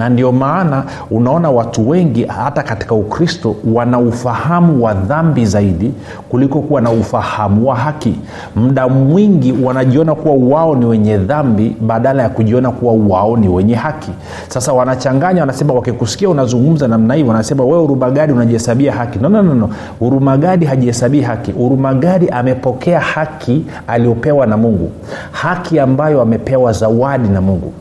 na 0.00 0.08
ndio 0.08 0.32
maana 0.32 0.84
unaona 1.10 1.50
watu 1.50 1.88
wengi 1.88 2.24
hata 2.24 2.62
katika 2.62 2.94
ukristo 2.94 3.56
wana 3.74 3.98
ufahamu 3.98 4.84
wa 4.84 4.94
dhambi 4.94 5.46
zaidi 5.46 5.92
kuliko 6.28 6.60
kuwa 6.60 6.80
na 6.80 6.90
ufahamu 6.90 7.68
wa 7.68 7.76
haki. 7.76 8.14
Muda 8.56 8.88
mwingi 8.88 9.52
wanajiona 9.52 10.14
kuwa 10.14 10.58
wao 10.58 10.76
ni 10.76 10.86
wenye 10.86 11.16
dhambi 11.18 11.76
badala 11.80 12.22
ya 12.22 12.28
kujiona 12.28 12.70
kuwa 12.70 12.92
wao 13.08 13.36
ni 13.36 13.48
wenye 13.48 13.74
haki. 13.74 14.10
Sasa 14.48 14.72
wanachanganya 14.72 15.40
wanasema 15.40 15.74
wakikusikia 15.74 16.28
unazungumza 16.30 16.88
namna 16.88 17.14
hii 17.14 17.22
wanasema 17.22 17.64
wewe 17.64 17.82
urumagadi 17.82 18.32
unajihesabia 18.32 18.92
haki. 18.92 19.18
No, 19.18 19.28
no, 19.28 19.42
no, 19.42 19.54
no. 19.54 19.70
urumagadi 20.00 20.66
hajihesabii 20.66 21.20
haki. 21.20 21.52
Urumagadi 21.52 22.28
amepokea 22.28 23.00
haki 23.00 23.64
aliyopewa 23.86 24.46
na 24.46 24.56
mungu. 24.56 24.90
Haki 25.32 25.78
ambayo 25.78 26.22
amepewa 26.22 26.72
zawadi 26.72 27.28
na 27.28 27.40
mungu 27.40 27.72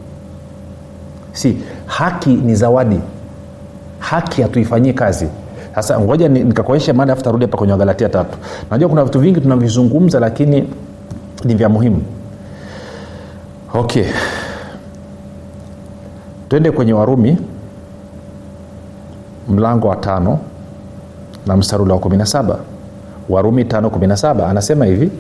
si 1.33 1.57
haki 1.85 2.29
ni 2.29 2.55
zawadi. 2.55 2.99
Haki 3.99 4.41
hatuifanyii 4.41 4.93
kazi. 4.93 5.27
Sasa 5.75 5.99
ngoja 5.99 6.29
nikakuonyesha 6.29 6.93
mada 6.93 7.13
afu 7.13 7.23
tarudi 7.23 7.45
hapa 7.45 7.57
kwenye 7.57 7.73
wagalatia 7.73 8.09
tatu. 8.09 8.37
Najua 8.71 8.89
kuna 8.89 9.03
vitu 9.03 9.19
vingi 9.19 9.41
tunavizungumza 9.41 10.19
lakini 10.19 10.69
ni 11.45 11.55
vya 11.55 11.69
muhimu. 11.69 12.01
Okay. 13.73 14.05
Twende 16.49 16.71
kwenye 16.71 16.93
warumi 16.93 17.37
mlango 19.49 19.87
wa 19.87 19.95
tano 19.95 20.39
na 21.47 21.57
msarula 21.57 21.93
wa 21.93 21.99
17 21.99 22.55
warumi 23.29 23.63
517 23.63 24.49
anasema 24.49 24.85
hivi 24.85 25.11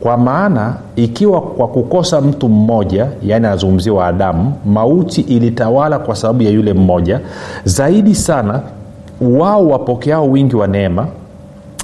kwa 0.00 0.16
maana 0.16 0.74
ikiwa 0.96 1.40
kwa 1.40 1.68
kukosa 1.68 2.20
mtu 2.20 2.48
mmoja 2.48 3.06
yaani 3.22 3.90
wa 3.90 4.06
adamu 4.06 4.52
mauti 4.66 5.20
ilitawala 5.20 5.98
kwa 5.98 6.16
sababu 6.16 6.42
ya 6.42 6.50
yule 6.50 6.72
mmoja 6.72 7.20
zaidi 7.64 8.14
sana 8.14 8.60
wao 9.20 9.68
wapokeao 9.68 10.30
wingi 10.30 10.56
wa 10.56 10.66
neema 10.66 11.06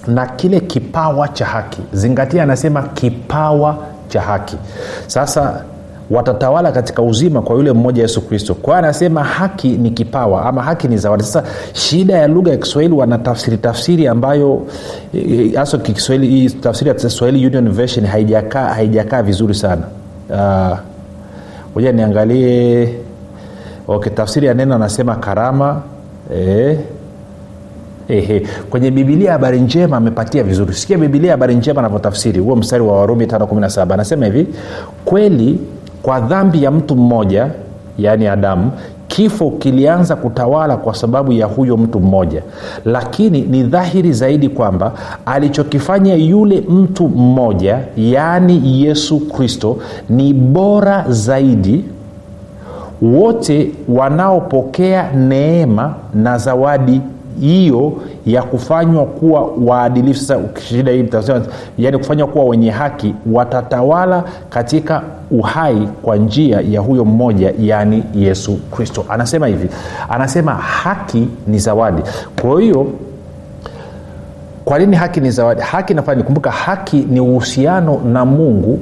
na 0.06 0.26
kile 0.26 0.60
kipawa 0.60 1.28
cha 1.28 1.46
haki. 1.46 1.80
Zingatia 1.92 2.42
anasema 2.42 2.82
kipawa 2.82 3.76
cha 4.08 4.20
haki. 4.20 4.56
Sasa 5.06 5.64
watatawala 6.10 6.72
katika 6.72 7.02
uzima 7.02 7.42
kwa 7.42 7.56
yule 7.56 7.72
mmoja 7.72 8.02
yesu 8.02 8.20
kristo. 8.20 8.54
Kwa 8.54 8.78
anasema 8.78 9.24
haki 9.24 9.68
ni 9.68 9.90
kipawa 9.90 10.44
ama 10.46 10.62
haki 10.62 10.88
ni 10.88 10.98
zawadi. 10.98 11.22
Sasa 11.22 11.42
shida 11.72 12.14
ya 12.14 12.26
lugha 12.28 12.50
ya 12.50 12.56
kiswahili 12.56 12.94
wanatafsiri 12.94 13.56
tafsiri 13.56 14.06
ambayo 14.08 14.62
hasa 15.54 15.78
kiswahili 15.78 16.50
tafsiri 16.50 16.88
ya 16.88 16.94
kiswahili 16.94 17.46
union 17.46 17.70
version 17.72 18.06
haijakaa 18.06 18.64
haijakaa 18.74 19.22
vizuri 19.22 19.54
sana. 19.54 19.82
Moja 21.74 21.88
uh, 21.90 21.94
niangalie. 21.96 22.94
Okay, 23.88 24.12
tafsiri 24.12 24.46
ya 24.46 24.54
neno 24.54 24.74
anasema 24.74 25.16
karama. 25.16 25.82
Eh, 26.34 26.78
Ehe. 28.08 28.46
kwenye 28.70 28.90
bibilia 28.90 29.32
habari 29.32 29.60
njema 29.60 29.96
amepatia 29.96 30.42
vizuri. 30.42 30.74
Sikia 30.74 30.98
bibilia 30.98 31.30
habari 31.30 31.54
njema 31.54 31.80
anavyotafsiri. 31.80 32.40
Huo 32.40 32.56
mstari 32.56 32.82
wa 32.82 33.00
warumi 33.00 33.24
517 33.26 33.92
anasema 33.94 34.26
hivi 34.26 34.46
kweli 35.04 35.58
kwa 36.06 36.20
dhambi 36.20 36.62
ya 36.62 36.70
mtu 36.70 36.96
mmoja 36.96 37.50
yaani 37.98 38.26
adamu 38.26 38.70
kifo 39.08 39.50
kilianza 39.50 40.16
kutawala 40.16 40.76
kwa 40.76 40.94
sababu 40.94 41.32
ya 41.32 41.46
huyo 41.46 41.76
mtu 41.76 42.00
mmoja. 42.00 42.42
Lakini 42.84 43.40
ni 43.42 43.62
dhahiri 43.62 44.12
zaidi 44.12 44.48
kwamba 44.48 44.92
alichokifanya 45.26 46.14
yule 46.14 46.60
mtu 46.60 47.08
mmoja 47.08 47.78
yaani 47.96 48.82
yesu 48.84 49.20
kristo 49.20 49.76
ni 50.10 50.32
bora 50.34 51.04
zaidi 51.08 51.84
wote 53.02 53.70
wanaopokea 53.88 55.12
neema 55.12 55.94
na 56.14 56.38
zawadi 56.38 57.00
hiyo 57.40 57.92
ya 58.26 58.42
kufanywa 58.42 59.04
kuwa 59.06 59.50
waadilifu. 59.64 60.20
Sasa 60.20 61.42
yani 61.78 61.98
kufanywa 61.98 62.26
kuwa 62.28 62.44
wenye 62.44 62.70
haki 62.70 63.14
watatawala 63.32 64.24
katika 64.50 65.02
uhai 65.30 65.88
kwa 66.02 66.16
njia 66.16 66.60
ya 66.60 66.80
huyo 66.80 67.04
mmoja 67.04 67.52
yaani 67.60 68.04
yesu 68.14 68.56
kristo. 68.70 69.04
Anasema 69.08 69.46
hivi 69.46 69.68
anasema 70.08 70.54
haki 70.54 71.28
ni 71.46 71.58
zawadi. 71.58 72.02
Kwa 72.42 72.60
hiyo 72.60 72.86
kwa 74.64 74.78
nini 74.78 74.96
haki 74.96 75.20
ni 75.20 75.30
zawadi? 75.30 75.60
Haki 75.60 75.94
nafanya 75.94 76.18
nikumbuka 76.18 76.50
haki 76.50 76.96
ni 77.10 77.20
uhusiano 77.20 78.00
na 78.12 78.24
mungu 78.24 78.78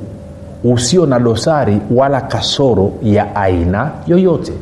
usio 0.64 1.06
na 1.06 1.18
dosari 1.18 1.80
wala 1.90 2.20
kasoro 2.20 2.92
ya 3.02 3.37
aina 3.37 3.90
yoyote 4.06 4.52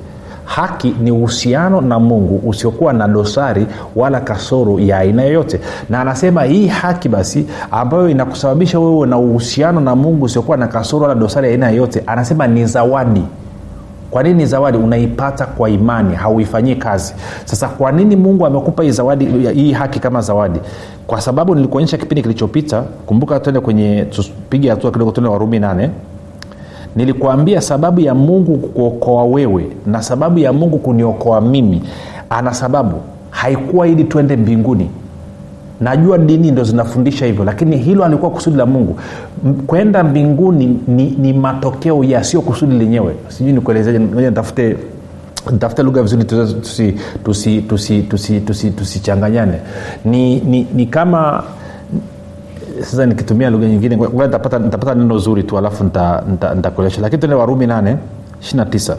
haki 0.57 0.95
ni 1.01 1.11
uhusiano 1.11 1.81
na 1.81 1.99
mungu 1.99 2.49
usiokuwa 2.49 2.93
na 2.93 3.09
dosari 3.09 3.67
wala 3.97 4.21
kasoro 4.21 4.81
ya 4.81 4.99
aina 4.99 5.23
yoyote. 5.23 5.61
Na 5.91 6.01
anasema 6.01 6.43
hii 6.43 6.67
haki 6.67 7.09
basi 7.09 7.47
ambayo 7.71 8.09
inakusababisha 8.09 8.81
wewe 8.81 9.07
na 9.07 9.19
uhusiano 9.19 9.81
na 9.81 9.97
mungu 9.97 10.25
usiokuwa 10.25 10.57
na 10.57 10.67
kasoro 10.69 11.03
wala 11.03 11.15
dosari 11.15 11.47
ya 11.47 11.53
aina 11.53 11.71
yoyote 11.71 12.03
anasema 12.07 12.47
ni 12.47 12.67
zawadi. 12.67 13.23
Kwa 14.11 14.23
nini 14.23 14.47
zawadi? 14.47 14.79
Unaipata 14.79 15.47
kwa 15.47 15.71
imani 15.71 16.15
hauifanyii 16.15 16.75
kazi. 16.77 17.15
Sasa 17.45 17.69
kwa 17.69 17.93
nini 17.93 18.17
mungu 18.17 18.47
amekupa 18.47 18.83
hii 18.83 18.91
zawadi 18.91 19.25
hii 19.55 19.73
haki 19.73 20.01
kama 20.01 20.21
zawadi? 20.21 20.61
Kwa 21.07 21.21
sababu 21.21 21.55
nilikuonyesha 21.55 21.97
kipindi 21.99 22.23
kilichopita 22.23 22.83
kumbuka 23.07 23.41
tuende 23.41 23.61
kwenye 23.61 24.05
tupige 24.05 24.71
hatua 24.71 24.91
kidogo 24.91 25.11
tuende 25.11 25.31
warumi 25.31 25.59
nane 25.59 25.91
nilikuambia 26.97 27.61
sababu 27.61 28.01
ya 28.01 28.15
mungu 28.15 28.57
kuokoa 28.57 29.25
wewe 29.25 29.67
na 29.87 30.03
sababu 30.03 30.39
ya 30.39 30.53
mungu 30.53 30.79
kuniokoa 30.79 31.41
mimi. 31.41 31.83
Ana 32.31 32.55
sababu. 32.55 32.97
Haikuwa 33.31 33.89
ili 33.89 34.05
twende 34.05 34.37
mbinguni. 34.37 34.91
Najua 35.81 36.19
dini 36.19 36.51
ndo 36.51 36.65
zinafundisha 36.65 37.27
hivyo 37.27 37.45
lakini 37.45 37.77
hilo 37.77 38.05
alikuwa 38.05 38.31
kusudi 38.31 38.57
la 38.57 38.67
mungu. 38.67 38.99
Kwenda 39.67 40.05
mbinguni 40.05 40.81
ni, 40.89 41.11
ni 41.11 41.33
matokeo 41.33 42.05
ya 42.05 42.25
sio 42.25 42.41
kusudi 42.41 42.79
lenyewe. 42.79 43.15
Sijui 43.29 43.53
nikuelezeje 43.53 43.99
nitafute 43.99 44.77
tafute 45.59 45.83
lugha 45.83 46.03
vizuri 46.03 46.25
tusichanganyane 46.25 46.93
tusi, 47.25 47.63
tusi, 47.63 48.03
tusi, 48.03 48.41
tusi, 48.41 48.71
tusi 48.71 49.01
ni, 50.05 50.41
ni, 50.41 50.67
ni 50.75 50.87
kama 50.87 51.45
sasa 52.81 53.07
nikitumia 53.07 53.51
lugha 53.51 53.67
nyingine 53.67 53.97
nitapata, 53.97 54.95
neno 54.95 55.19
zuri 55.19 55.43
tu 55.43 55.59
alafu 55.59 55.85
nitakuelesha 55.85 56.31
nita, 56.31 56.55
nita 56.55 57.01
lakini 57.01 57.21
tuende 57.21 57.35
warumi 57.37 57.67
8 57.67 57.97
29 58.55 58.97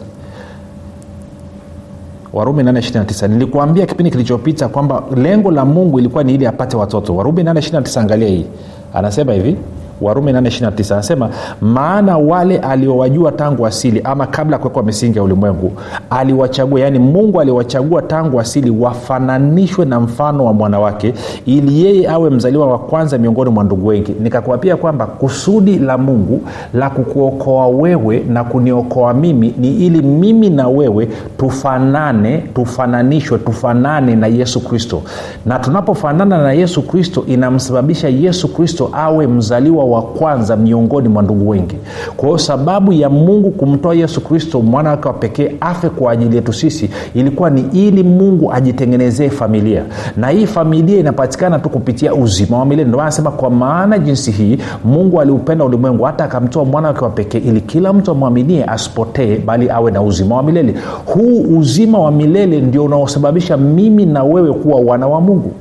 warumi 2.32 2.62
8 2.62 3.28
nilikuambia 3.28 3.86
kipindi 3.86 4.10
kilichopita 4.10 4.68
kwamba 4.68 5.02
lengo 5.16 5.50
la 5.50 5.64
mungu 5.64 5.98
ilikuwa 5.98 6.24
ni 6.24 6.34
ili 6.34 6.46
apate 6.46 6.76
watoto. 6.76 7.16
Warumi 7.16 7.42
8 7.42 8.00
angalia 8.00 8.28
hii. 8.28 8.46
Anasema 8.94 9.32
hivi 9.32 9.56
warumi 10.00 10.32
829 10.32 10.92
anasema 10.94 11.28
maana 11.60 12.18
wale 12.18 12.58
aliowajua 12.58 13.32
tangu 13.32 13.66
asili 13.66 14.00
ama 14.04 14.26
kabla 14.26 14.56
ya 14.56 14.58
kuwekwa 14.60 14.82
misingi 14.82 15.18
ya 15.18 15.24
ulimwengu 15.24 15.72
aliwachagua 16.10 16.80
yaani 16.80 16.98
mungu 16.98 17.40
aliwachagua 17.40 18.02
tangu 18.02 18.40
asili 18.40 18.70
wafananishwe 18.70 19.84
na 19.84 20.00
mfano 20.00 20.44
wa 20.44 20.52
mwanawake 20.52 21.14
ili 21.46 21.84
yeye 21.84 22.08
awe 22.08 22.30
mzaliwa 22.30 22.66
wa 22.66 22.78
kwanza 22.78 23.18
miongoni 23.18 23.50
mwa 23.50 23.64
ndugu 23.64 23.86
wengi. 23.86 24.14
Nikakuapia 24.20 24.76
kwamba 24.76 25.06
kusudi 25.06 25.78
la 25.78 25.98
mungu 25.98 26.40
la 26.74 26.90
kukuokoa 26.90 27.66
wewe 27.66 28.18
na 28.28 28.44
kuniokoa 28.44 29.14
mimi 29.14 29.54
ni 29.58 29.70
ili 29.74 30.02
mimi 30.02 30.50
na 30.50 30.68
wewe 30.68 31.08
tufanane 31.38 32.38
tufananishwe 32.38 33.38
tufanane 33.38 34.16
na 34.16 34.26
yesu 34.26 34.60
kristo. 34.60 35.02
Na 35.46 35.58
tunapofanana 35.58 36.38
na 36.42 36.52
yesu 36.52 36.82
kristo 36.82 37.24
inamsababisha 37.26 38.08
yesu 38.08 38.48
kristo 38.48 38.90
awe 38.92 39.26
mzaliwa 39.26 39.83
wa 39.90 40.02
kwanza 40.02 40.56
miongoni 40.56 41.08
mwa 41.08 41.22
ndugu 41.22 41.48
wengi. 41.48 41.76
Kwa 42.16 42.26
hiyo 42.28 42.38
sababu 42.38 42.92
ya 42.92 43.10
mungu 43.10 43.50
kumtoa 43.50 43.94
yesu 43.94 44.20
kristo 44.20 44.60
mwana 44.62 44.90
wake 44.90 45.08
wa 45.08 45.14
pekee 45.14 45.54
afe 45.60 45.88
kwa 45.88 46.12
ajili 46.12 46.36
yetu 46.36 46.52
sisi 46.52 46.90
ilikuwa 47.14 47.50
ni 47.50 47.64
ili 47.72 48.02
mungu 48.02 48.52
ajitengenezee 48.52 49.28
familia. 49.30 49.82
Na 50.16 50.28
hii 50.28 50.46
familia 50.46 50.98
inapatikana 51.00 51.58
tu 51.58 51.68
kupitia 51.68 52.14
uzima 52.14 52.58
wa 52.58 52.64
milele. 52.66 52.88
Ndio 52.88 53.00
anasema 53.00 53.30
kwa 53.30 53.50
maana 53.50 53.98
jinsi 53.98 54.30
hii 54.30 54.58
mungu 54.84 55.20
aliupenda 55.20 55.64
ulimwengu 55.64 56.04
hata 56.04 56.24
akamtoa 56.24 56.64
mwana 56.64 56.88
wake 56.88 57.04
wa 57.04 57.10
pekee 57.10 57.38
ili 57.38 57.60
kila 57.60 57.92
mtu 57.92 58.10
amwaminie 58.10 58.64
asipotee 58.64 59.38
bali 59.38 59.70
awe 59.70 59.90
na 59.90 60.02
uzima 60.02 60.36
wa 60.36 60.42
milele. 60.42 60.74
Huu 61.06 61.40
uzima 61.58 61.98
wa 61.98 62.10
milele 62.10 62.60
ndio 62.60 62.84
unaosababisha 62.84 63.56
mimi 63.56 64.06
na 64.06 64.24
wewe 64.24 64.52
kuwa 64.52 64.80
wana 64.80 65.06
wa 65.08 65.20
mungu 65.20 65.52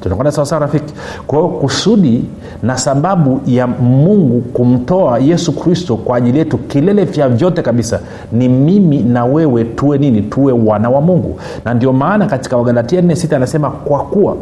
tunakwenda 0.00 0.32
sawasawa 0.32 0.60
rafiki. 0.60 0.94
Kwa 1.26 1.38
hiyo 1.38 1.50
kusudi 1.50 2.24
na 2.62 2.78
sababu 2.78 3.40
ya 3.46 3.66
mungu 3.66 4.40
kumtoa 4.40 5.18
yesu 5.18 5.52
kristo 5.52 5.96
kwa 5.96 6.16
ajili 6.16 6.38
yetu 6.38 6.58
kilele 6.58 7.04
vya 7.04 7.28
vyote 7.28 7.62
kabisa 7.62 8.00
ni 8.32 8.48
mimi 8.48 8.98
na 8.98 9.24
wewe 9.24 9.64
tuwe 9.64 9.98
nini? 9.98 10.22
Tuwe 10.22 10.52
wana 10.52 10.90
wa 10.90 11.00
mungu. 11.00 11.40
Na 11.64 11.74
ndio 11.74 11.92
maana 11.92 12.26
katika 12.26 12.56
wagalatia 12.56 13.00
46 13.00 13.36
anasema 13.36 13.70
kwa 13.70 13.98
kuwa 14.04 14.36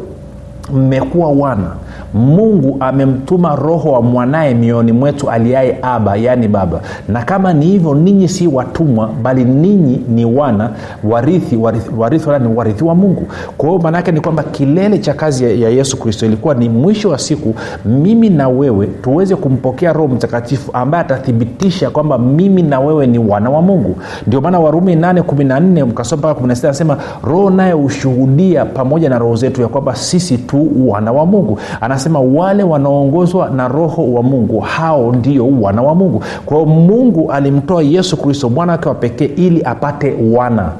mmekuwa 0.73 1.29
wana 1.31 1.71
mungu 2.17 2.77
amemtuma 2.81 3.57
roho 3.57 3.93
wa 3.93 4.03
mwanaye 4.03 4.55
mioyoni 4.55 4.93
mwetu 4.93 5.31
aliaye 5.31 5.79
aba 5.83 6.17
yaani 6.17 6.49
baba. 6.49 6.81
Na 7.09 7.23
kama 7.23 7.53
ni 7.53 7.67
hivyo 7.67 7.95
ninyi 7.95 8.29
si 8.29 8.47
watumwa 8.47 9.11
bali 9.23 9.45
ninyi 9.45 10.01
ni 10.09 10.25
wana 10.25 10.71
warithi 11.05 11.57
warithi, 11.57 11.91
warithi, 11.99 12.29
warithi, 12.57 12.85
wa 12.85 12.95
mungu. 12.95 13.27
Kwa 13.59 13.69
hiyo 13.69 13.81
maanaake 13.83 14.13
ni 14.13 14.21
kwamba 14.21 14.43
kilele 14.43 14.99
cha 14.99 15.15
kazi 15.15 15.63
ya, 15.63 15.69
yesu 15.71 15.97
kristo 15.97 16.27
ilikuwa 16.27 16.55
ni 16.55 16.69
mwisho 16.69 17.11
wa 17.11 17.19
siku 17.19 17.55
mimi 17.85 18.31
na 18.31 18.49
wewe 18.49 18.87
tuweze 18.87 19.37
kumpokea 19.37 19.93
roho 19.93 20.09
mtakatifu 20.09 20.71
ambaye 20.73 21.01
atathibitisha 21.05 21.91
kwamba 21.91 22.19
mimi 22.19 22.63
na 22.63 22.81
wewe 22.81 23.07
ni 23.07 23.19
wana 23.19 23.51
wa 23.51 23.63
mungu. 23.63 23.97
Ndio 24.27 24.41
maana 24.41 24.59
warumi 24.61 24.95
814 24.97 25.85
mkasoma 25.87 26.21
mpaka 26.21 26.41
16 26.41 26.65
anasema 26.67 26.97
roho 27.23 27.51
naye 27.51 27.73
hushuhudia 27.73 28.65
pamoja 28.65 29.09
na 29.09 29.19
roho 29.19 29.37
zetu 29.37 29.63
ya 29.63 29.69
kwamba 29.69 29.95
sisi 29.97 30.39
tu 30.39 30.71
wana 30.89 31.13
wa 31.13 31.27
mungu 31.27 31.59
anasema 32.07 32.21
wale 32.41 32.63
wanaoongozwa 32.63 33.51
na 33.51 33.69
roho 33.69 34.13
wa 34.13 34.23
mungu 34.23 34.61
hao 34.61 35.13
ndio 35.13 35.49
wana 35.61 35.83
wa 35.83 35.95
mungu. 35.95 36.23
Kwa 36.47 36.57
hiyo 36.57 36.69
mungu 36.71 37.33
alimtoa 37.33 37.83
yesu 37.83 38.17
kristo 38.17 38.49
mwana 38.51 38.73
wake 38.73 38.89
wa 38.89 38.95
pekee 38.95 39.25
ili 39.25 39.63
apate 39.65 40.15
wana 40.33 40.71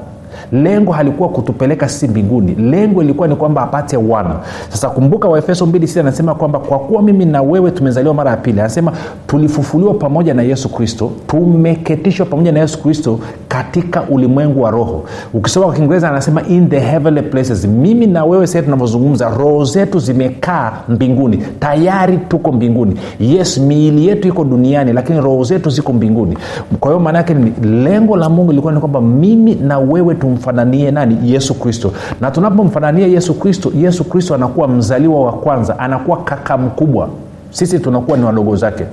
lengo 0.51 0.91
halikuwa 0.91 1.29
kutupeleka 1.29 1.89
sisi 1.89 2.07
mbinguni. 2.07 2.55
Lengo 2.55 3.03
ilikuwa 3.03 3.27
ni 3.27 3.35
kwamba 3.35 3.61
apate 3.61 3.97
wana. 3.97 4.35
Sasa 4.69 4.89
kumbuka 4.89 5.27
waefeso 5.27 5.65
2 5.65 5.99
anasema 5.99 6.35
kwamba 6.35 6.59
kwa 6.59 6.79
kuwa 6.79 7.01
mimi 7.03 7.25
na 7.25 7.41
wewe 7.41 7.71
tumezaliwa 7.71 8.13
mara 8.13 8.31
ya 8.31 8.37
pili 8.37 8.59
anasema 8.59 8.91
tulifufuliwa 9.27 9.93
pamoja 9.93 10.33
na 10.33 10.41
yesu 10.43 10.69
kristo 10.69 11.11
tumeketishwa 11.27 12.25
pamoja 12.25 12.51
na 12.51 12.59
yesu 12.59 12.83
kristo 12.83 13.19
katika 13.47 14.03
ulimwengu 14.03 14.61
wa 14.61 14.71
roho. 14.71 15.03
Ukisoma 15.33 15.65
kwa 15.65 15.75
kiingereza 15.75 16.09
anasema 16.09 16.41
in 16.47 16.69
the 16.69 16.79
heavenly 16.79 17.21
places. 17.21 17.65
Mimi 17.65 18.05
na 18.07 18.25
wewe 18.25 18.47
sahii 18.47 18.65
tunavyozungumza 18.65 19.29
roho 19.29 19.63
zetu 19.65 19.99
zimekaa 19.99 20.71
mbinguni. 20.89 21.37
Tayari 21.59 22.17
tuko 22.17 22.51
mbinguni. 22.51 22.95
Yes 23.19 23.57
miili 23.57 24.07
yetu 24.07 24.27
iko 24.27 24.43
duniani 24.43 24.93
lakini 24.93 25.21
roho 25.21 25.43
zetu 25.43 25.69
ziko 25.69 25.93
mbinguni. 25.93 26.37
Kwa 26.79 26.91
hiyo 26.91 26.99
maana 26.99 27.17
yake 27.17 27.35
lengo 27.63 28.17
la 28.17 28.29
mungu 28.29 28.51
ilikuwa 28.51 28.73
ni 28.73 28.79
kwamba 28.79 29.01
mimi 29.01 29.55
na 29.55 29.79
wewe 29.79 30.15
tumfananie 30.27 30.91
nani? 30.91 31.17
Yesu 31.23 31.53
kristo. 31.53 31.93
Na 32.21 32.31
tunapomfanania 32.31 33.07
yesu 33.07 33.33
kristo 33.33 33.71
yesu 33.75 34.03
kristo 34.03 34.35
anakuwa 34.35 34.67
mzaliwa 34.67 35.21
wa 35.25 35.33
kwanza 35.33 35.79
anakuwa 35.79 36.17
kaka 36.23 36.57
mkubwa. 36.57 37.09
Sisi 37.51 37.79
tunakuwa 37.79 38.17
ni 38.17 38.23
wadogo 38.25 38.55
zake. 38.55 38.83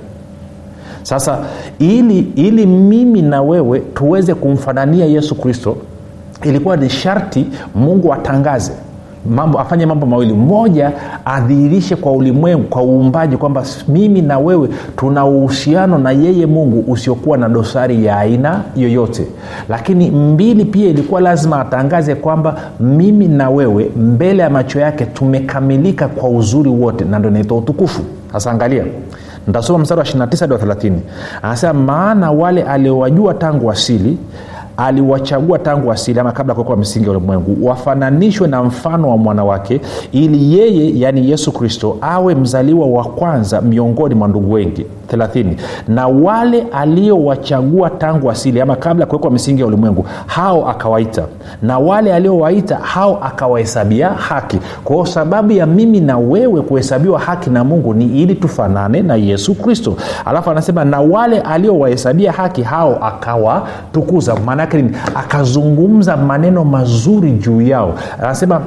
Sasa 1.03 1.37
ili 1.79 2.19
ili 2.35 2.65
mimi 2.65 3.21
na 3.21 3.41
wewe 3.41 3.79
tuweze 3.79 4.33
kumfanania 4.33 5.05
yesu 5.05 5.35
kristo 5.35 5.77
ilikuwa 6.43 6.77
ni 6.77 6.89
sharti 6.89 7.47
mungu 7.75 8.13
atangaze 8.13 8.71
mambo 9.29 9.59
afanye 9.59 9.85
mambo 9.85 10.05
mawili. 10.05 10.33
Moja 10.33 10.91
adhihirishe 11.25 11.95
kwa 11.95 12.11
ulimwengu 12.11 12.63
kwa 12.63 12.81
uumbaji 12.83 13.37
kwamba 13.37 13.63
mimi 13.87 14.21
na 14.21 14.39
wewe 14.39 14.69
tuna 14.97 15.25
uhusiano 15.25 15.97
na 15.97 16.11
yeye 16.11 16.45
mungu 16.45 16.91
usiokuwa 16.91 17.37
na 17.37 17.49
dosari 17.49 18.05
ya 18.05 18.17
aina 18.19 18.61
yoyote. 18.75 19.27
Lakini 19.69 20.11
mbili 20.11 20.65
pia 20.65 20.89
ilikuwa 20.89 21.21
lazima 21.21 21.59
atangaze 21.61 22.15
kwamba 22.15 22.55
mimi 22.79 23.27
na 23.27 23.49
wewe 23.49 23.91
mbele 23.97 24.43
ya 24.43 24.49
macho 24.49 24.79
yake 24.79 25.05
tumekamilika 25.05 26.07
kwa 26.07 26.29
uzuri 26.29 26.69
wote 26.69 27.05
na 27.05 27.19
ndo 27.19 27.29
inaitwa 27.29 27.57
utukufu. 27.57 28.01
Sasa 28.33 28.51
angalia 28.51 28.83
ntasoma 29.47 29.79
mstari 29.79 29.99
wa 29.99 30.05
29 30.05 30.39
hadi 30.39 30.53
wa 30.53 30.59
30 30.59 30.91
anasema 31.41 31.73
maana 31.73 32.31
wale 32.31 32.63
aliowajua 32.63 33.33
tangu 33.33 33.71
asili 33.71 34.17
aliwachagua 34.77 35.59
tangu 35.59 35.91
asili 35.91 36.19
ama 36.19 36.31
kabla 36.31 36.53
kuwekwa 36.53 36.77
msingi 36.77 37.05
ya 37.05 37.11
ulimwengu 37.11 37.67
wafananishwe 37.67 38.47
na 38.47 38.63
mfano 38.63 39.09
wa 39.09 39.17
mwana 39.17 39.43
wake 39.43 39.81
ili 40.11 40.59
yeye 40.59 40.99
yaani 40.99 41.29
yesu 41.29 41.51
kristo 41.51 41.97
awe 42.01 42.35
mzaliwa 42.35 42.87
wa 42.87 43.03
kwanza 43.03 43.61
miongoni 43.61 44.15
mwa 44.15 44.27
ndugu 44.27 44.53
wengi. 44.53 44.85
30 45.13 45.45
na 45.87 46.07
wale 46.07 46.61
aliowachagua 46.73 47.89
tangu 47.89 48.31
asili 48.31 48.61
ama 48.61 48.75
kabla 48.75 49.05
kuwekwa 49.05 49.31
misingi 49.31 49.61
ya 49.61 49.67
ulimwengu 49.67 50.05
hao 50.25 50.69
akawaita. 50.69 51.23
Na 51.61 51.79
wale 51.79 52.13
aliowaita 52.13 52.75
hao 52.75 53.19
akawahesabia 53.23 54.09
haki. 54.09 54.59
Kwao 54.83 55.05
sababu 55.05 55.51
ya 55.51 55.65
mimi 55.65 55.99
na 55.99 56.17
wewe 56.17 56.61
kuhesabiwa 56.61 57.19
haki 57.19 57.49
na 57.49 57.63
mungu 57.63 57.93
ni 57.93 58.05
ili 58.05 58.35
tufanane 58.35 59.01
na 59.01 59.15
yesu 59.15 59.55
kristo. 59.55 59.95
Alafu 60.25 60.49
anasema 60.51 60.85
na 60.85 61.01
wale 61.01 61.39
aliowahesabia 61.41 62.31
haki 62.31 62.61
hao 62.63 62.95
akawatukuza 63.05 64.35
maanaake 64.65 64.77
nini 64.81 64.97
akazungumza 65.15 66.17
maneno 66.17 66.63
mazuri 66.65 67.31
juu 67.31 67.61
yao. 67.61 67.93
Anasema 68.21 68.61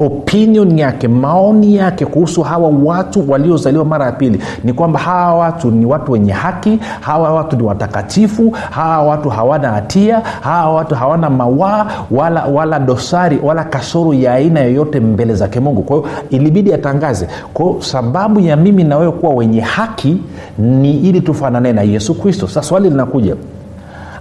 opinion 0.00 0.78
yake 0.78 1.08
maoni 1.08 1.76
yake 1.76 2.06
kuhusu 2.06 2.42
hawa 2.42 2.68
watu 2.84 3.30
waliozaliwa 3.30 3.84
mara 3.84 4.06
ya 4.06 4.12
pili 4.12 4.40
ni 4.64 4.72
kwamba 4.72 4.98
hawa 5.00 5.34
watu 5.34 5.70
ni 5.70 5.86
watu 5.86 6.12
wenye 6.12 6.32
haki 6.32 6.78
hawa 7.00 7.32
watu 7.32 7.56
ni 7.56 7.62
watakatifu 7.62 8.50
hawa 8.70 9.02
watu 9.02 9.28
hawana 9.28 9.68
hatia 9.72 10.20
hawa 10.40 10.74
watu 10.74 10.94
hawana 10.94 11.30
mawaa 11.30 11.86
wala, 12.10 12.44
wala 12.44 12.78
dosari 12.78 13.38
wala 13.42 13.64
kasoro 13.64 14.14
ya 14.14 14.32
aina 14.34 14.60
yoyote 14.60 15.00
mbele 15.00 15.34
zake 15.34 15.60
mungu. 15.60 15.82
Kwa 15.82 15.96
hiyo 15.96 16.08
ilibidi 16.30 16.72
atangaze. 16.74 17.28
Kwao 17.54 17.76
sababu 17.80 18.40
ya 18.40 18.56
mimi 18.56 18.84
na 18.84 19.10
kuwa 19.10 19.34
wenye 19.34 19.60
haki 19.60 20.16
ni 20.58 20.92
ili 20.96 21.20
tufanane 21.20 21.72
na 21.72 21.82
yesu 21.82 22.14
kristo. 22.14 22.46
Sasa 22.48 22.62
swali 22.62 22.90
linakuja 22.90 23.36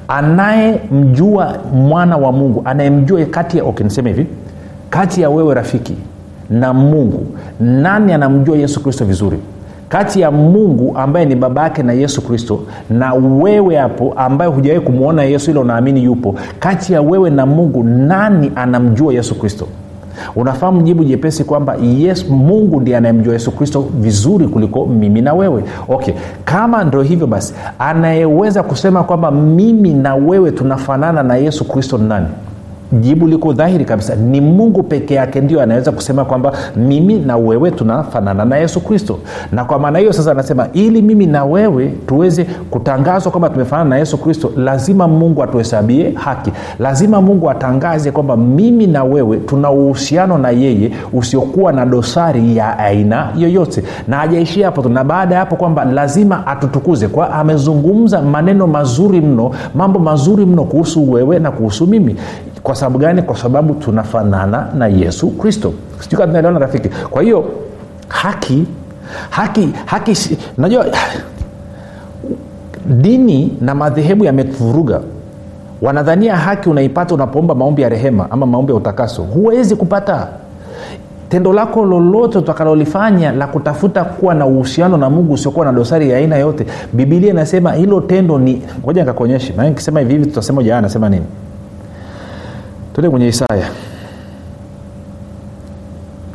anayemjua 0.07 1.57
mwana 1.73 2.17
wa 2.17 2.31
mungu 2.31 2.61
anayemjua 2.65 3.25
kati 3.25 3.57
ya 3.57 3.63
okay, 3.63 3.83
niseme 3.83 4.09
hivi 4.13 4.27
kati 4.89 5.21
ya 5.21 5.29
wewe 5.29 5.53
rafiki 5.53 5.95
na 6.49 6.73
mungu 6.73 7.25
nani 7.59 8.13
anamjua 8.13 8.57
yesu 8.57 8.83
kristo 8.83 9.05
vizuri? 9.05 9.39
Kati 9.89 10.21
ya 10.21 10.31
mungu 10.31 10.97
ambaye 10.97 11.25
ni 11.25 11.35
baba 11.35 11.63
yake 11.63 11.83
na 11.83 11.93
yesu 11.93 12.21
kristo 12.21 12.59
na 12.89 13.13
wewe 13.13 13.75
hapo 13.75 14.13
ambaye 14.17 14.51
hujawahi 14.51 14.85
kumwona 14.85 15.23
yesu 15.23 15.51
ilo 15.51 15.61
unaamini 15.61 16.03
yupo 16.03 16.35
kati 16.59 16.93
ya 16.93 17.01
wewe 17.01 17.29
na 17.29 17.45
mungu 17.45 17.83
nani 17.83 18.51
anamjua 18.55 19.13
yesu 19.13 19.39
kristo 19.39 19.67
unafahamu 20.35 20.81
jibu 20.81 21.03
jepesi 21.03 21.43
kwamba 21.43 21.75
yes, 21.75 22.29
mungu 22.29 22.81
ndiye 22.81 22.97
anayemjua 22.97 23.33
yesu 23.33 23.51
kristo 23.51 23.87
vizuri 23.99 24.47
kuliko 24.47 24.85
mimi 24.85 25.21
na 25.21 25.33
wewe. 25.33 25.63
Okay 25.89 26.13
kama 26.45 26.83
ndo 26.83 27.01
hivyo 27.01 27.27
basi 27.27 27.53
anayeweza 27.79 28.63
kusema 28.63 29.03
kwamba 29.03 29.31
mimi 29.31 29.93
na 29.93 30.15
wewe 30.15 30.51
tunafanana 30.51 31.23
na 31.23 31.35
yesu 31.35 31.65
kristo 31.67 31.97
nani 31.97 32.27
jibu 33.01 33.27
liko 33.27 33.53
dhahiri 33.53 33.85
kabisa. 33.85 34.15
Ni 34.15 34.41
mungu 34.41 34.83
peke 34.83 35.13
yake 35.13 35.41
ndio 35.41 35.61
anaweza 35.61 35.91
kusema 35.91 36.25
kwamba 36.25 36.51
mimi 36.75 37.15
na 37.19 37.37
wewe 37.37 37.71
tunafanana 37.71 38.45
na 38.45 38.57
yesu 38.57 38.81
kristo. 38.81 39.19
Na 39.51 39.65
kwa 39.65 39.79
maana 39.79 39.99
hiyo 39.99 40.13
sasa 40.13 40.31
anasema 40.31 40.67
ili 40.73 41.01
mimi 41.01 41.25
na 41.25 41.45
wewe 41.45 41.93
tuweze 42.07 42.43
kutangazwa 42.69 43.31
kwamba 43.31 43.49
tumefanana 43.49 43.89
na 43.89 43.97
yesu 43.97 44.17
kristo 44.17 44.51
lazima 44.57 45.07
mungu 45.07 45.43
atuhesabie 45.43 46.11
haki. 46.15 46.51
Lazima 46.79 47.21
mungu 47.21 47.49
atangaze 47.49 48.11
kwamba 48.11 48.37
mimi 48.37 48.87
na 48.87 49.03
wewe 49.03 49.37
tuna 49.37 49.71
uhusiano 49.71 50.37
na 50.37 50.49
yeye 50.49 50.91
usiokuwa 51.13 51.71
na 51.73 51.85
dosari 51.85 52.57
ya 52.57 52.79
aina 52.79 53.27
yoyote. 53.37 53.83
Na 54.07 54.17
hajaishia 54.17 54.65
hapo 54.65 54.81
tu 54.81 54.89
na 54.89 55.03
baada 55.03 55.35
ya 55.35 55.39
hapo 55.39 55.55
kwamba 55.55 55.85
lazima 55.85 56.47
atutukuze 56.47 57.07
kwa 57.07 57.29
amezungumza 57.31 58.21
maneno 58.21 58.67
mazuri 58.67 59.21
mno 59.21 59.51
mambo 59.75 59.99
mazuri 59.99 60.45
mno 60.45 60.63
kuhusu 60.63 61.11
wewe 61.11 61.39
na 61.39 61.51
kuhusu 61.51 61.87
mimi 61.87 62.15
kwa 62.63 62.75
sababu 62.75 62.97
gani? 62.99 63.21
Kwa 63.21 63.37
sababu 63.37 63.73
tunafanana 63.73 64.67
na 64.77 64.87
yesu 64.87 65.27
kristo. 65.29 65.73
Sijui 65.99 66.25
rafiki. 66.41 66.89
Kwa 66.89 67.23
hiyo 67.23 67.45
haki 68.07 68.65
haki 69.29 69.69
haki 69.85 70.37
najua 70.57 70.85
dini 72.85 73.57
na 73.61 73.75
madhehebu 73.75 74.25
yametuvuruga. 74.25 74.99
Wanadhania 75.81 76.35
haki 76.37 76.69
unaipata 76.69 77.15
unapoomba 77.15 77.55
maombi 77.55 77.81
ya 77.81 77.89
rehema 77.89 78.31
ama 78.31 78.45
maombi 78.45 78.71
ya 78.71 78.77
utakaso. 78.77 79.23
Huwezi 79.23 79.75
kupata. 79.75 80.27
Tendo 81.29 81.53
lako 81.53 81.85
lolote 81.85 82.37
utakalolifanya 82.37 83.31
la 83.31 83.47
kutafuta 83.47 84.03
kuwa 84.03 84.33
na 84.33 84.45
uhusiano 84.45 84.97
na 84.97 85.09
mungu 85.09 85.33
usiokuwa 85.33 85.65
na 85.65 85.71
dosari 85.71 86.09
ya 86.09 86.17
aina 86.17 86.37
yote 86.37 86.65
bibilia 86.93 87.29
inasema 87.29 87.71
hilo 87.73 88.01
tendo 88.01 88.37
ni 88.39 88.61
ngoja 88.83 89.01
nikakuonyeshe. 89.01 89.53
Maana 89.57 89.69
nikisema 89.69 89.99
hivi 89.99 90.25
tutasema 90.25 90.63
jaa 90.63 90.77
anasema 90.77 91.09
nini 91.09 91.25
tuende 92.93 93.09
kwenye 93.09 93.27
isaya. 93.27 93.67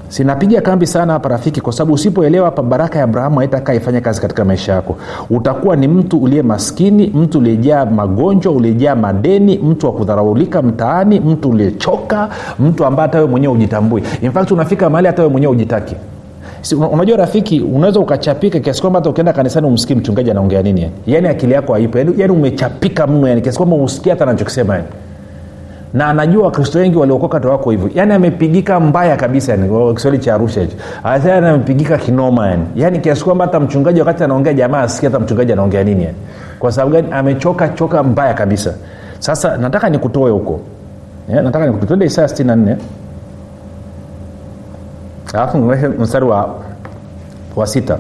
Sinapiga 0.09 0.61
kambi 0.61 0.87
sana 0.87 1.13
hapa 1.13 1.29
rafiki 1.29 1.61
kwa 1.61 1.73
sababu 1.73 1.95
usipoelewa 1.95 2.45
hapa 2.45 2.63
baraka 2.63 2.99
ya 2.99 3.05
abrahamu 3.05 3.39
haitakaa 3.39 3.75
ifanye 3.75 4.01
kazi 4.01 4.21
katika 4.21 4.45
maisha 4.45 4.73
yako. 4.73 4.97
Utakuwa 5.31 5.77
ni 5.77 5.89
mtu 5.89 6.19
uliye 6.19 6.43
maskini 6.43 7.07
mtu 7.15 7.39
uliyejaa 7.39 7.87
magonjwa 7.87 8.53
uliyejaa 8.53 8.95
madeni 8.95 9.59
mtu 9.59 9.87
wa 9.87 9.93
kudharaulika 9.93 10.63
mtaani 10.63 11.21
mtu 11.21 11.51
uliyechoka 11.51 12.29
mtu 12.59 12.85
ambaye 12.85 13.07
hata 13.09 13.19
wewe 13.19 13.31
mwenyewe 13.31 13.55
ujitambui 13.55 14.03
infact 14.23 14.51
unafika 14.51 14.91
mahali 14.91 15.07
hata 15.07 15.23
wewe 15.23 15.33
mwenyewe 15.33 15.53
ujitaki 15.53 15.97
si, 16.61 16.75
unajua 16.75 17.17
rafiki 17.17 17.61
unaweza 17.61 18.01
ukachapika 18.01 18.61
kiasi 18.61 18.81
kwamba 18.81 18.99
hata 18.99 19.11
ukienda 19.11 19.33
kanisani 19.33 19.67
umsikii 19.67 19.95
mchungaji 19.95 20.31
anaongea 20.31 20.63
nini 20.63 20.81
yani, 20.83 20.95
yani 21.07 21.29
akili 21.29 21.53
yako 21.53 21.73
haipo 21.73 21.99
yani, 21.99 22.15
yani 22.17 22.33
umechapika 22.33 23.07
mno 23.07 23.29
yani 23.29 23.41
kiasi 23.41 23.59
kwamba 23.59 23.77
usikia 23.77 24.13
hata 24.13 24.25
anachokisema 24.25 24.75
yani 24.75 24.87
na 25.95 26.07
anajua 26.09 26.45
wakristo 26.45 26.79
wengi 26.79 26.97
waliokoka 26.97 27.49
wako 27.49 27.71
hivyo. 27.71 27.91
Yaani 27.95 28.13
amepigika 28.13 28.81
mbaya 28.81 29.17
kabisa 29.17 29.53
yani 29.53 29.95
kiswahili 29.95 30.23
cha 30.25 30.35
arusha 30.35 30.61
hicho. 30.61 30.77
Yani 31.29 31.47
amepigika 31.47 31.99
kinoma 31.99 32.47
yani 32.49 32.65
yaani 32.77 32.99
kiasi 32.99 33.25
kwamba 33.25 33.45
hata 33.45 33.61
mchungaji 33.61 34.01
wakati 34.01 34.25
anaongea 34.25 34.53
jamaa 34.53 34.81
asikia 34.81 35.11
hata 35.11 35.25
mchungaji 35.25 35.53
anaongea 35.53 35.85
nini 35.85 36.05
yani 36.05 36.17
kwa 36.59 36.73
sababu 36.73 36.93
gani? 36.93 37.09
Amechoka 37.13 37.69
choka 37.69 38.03
mbaya 38.03 38.35
kabisa. 38.35 38.75
Sasa 39.19 39.57
nataka 39.57 39.91
nikutoe 39.91 40.31
huko. 40.31 40.61
Yeah, 41.29 41.45
nataka 41.45 41.67
nikutoe. 41.67 42.07
Isaya 42.07 42.29
64 42.29 42.77
alafu 45.35 45.59
mstari 45.99 46.25
wa, 46.25 46.55
wa 47.57 47.67
sita 47.67 47.99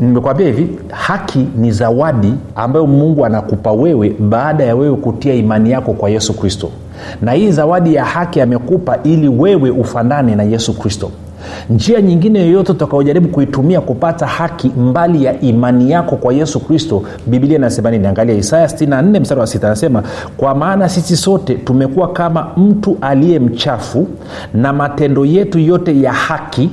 nimekwambia 0.00 0.46
hivi 0.46 0.68
haki 0.90 1.46
ni 1.56 1.72
zawadi 1.72 2.34
ambayo 2.54 2.86
mungu 2.86 3.24
anakupa 3.26 3.72
wewe 3.72 4.16
baada 4.18 4.64
ya 4.64 4.76
wewe 4.76 4.96
kutia 4.96 5.34
imani 5.34 5.70
yako 5.70 5.92
kwa 5.92 6.10
yesu 6.10 6.34
kristo. 6.34 6.70
Na 7.22 7.32
hii 7.32 7.50
zawadi 7.50 7.94
ya 7.94 8.04
haki 8.04 8.40
amekupa 8.40 8.98
ili 9.04 9.28
wewe 9.28 9.70
ufanane 9.70 10.36
na 10.36 10.42
yesu 10.42 10.78
kristo. 10.78 11.10
Njia 11.70 12.00
nyingine 12.02 12.38
yoyote 12.40 12.72
utakaojaribu 12.72 13.28
kuitumia 13.28 13.80
kupata 13.80 14.26
haki 14.26 14.68
mbali 14.68 15.24
ya 15.24 15.40
imani 15.40 15.90
yako 15.90 16.16
kwa 16.16 16.34
yesu 16.34 16.60
kristo 16.60 17.02
biblia 17.26 17.56
inasema 17.56 17.90
nini? 17.90 18.06
Angalia 18.06 18.34
isaya 18.34 18.66
64 18.66 19.20
mstari 19.20 19.40
wa 19.40 19.46
6 19.46 19.66
anasema 19.66 20.02
kwa 20.36 20.54
maana 20.54 20.88
sisi 20.88 21.16
sote 21.16 21.54
tumekuwa 21.54 22.12
kama 22.12 22.46
mtu 22.56 22.98
aliye 23.00 23.38
mchafu 23.38 24.06
na 24.54 24.72
matendo 24.72 25.24
yetu 25.24 25.58
yote 25.58 26.00
ya 26.02 26.12
haki 26.12 26.70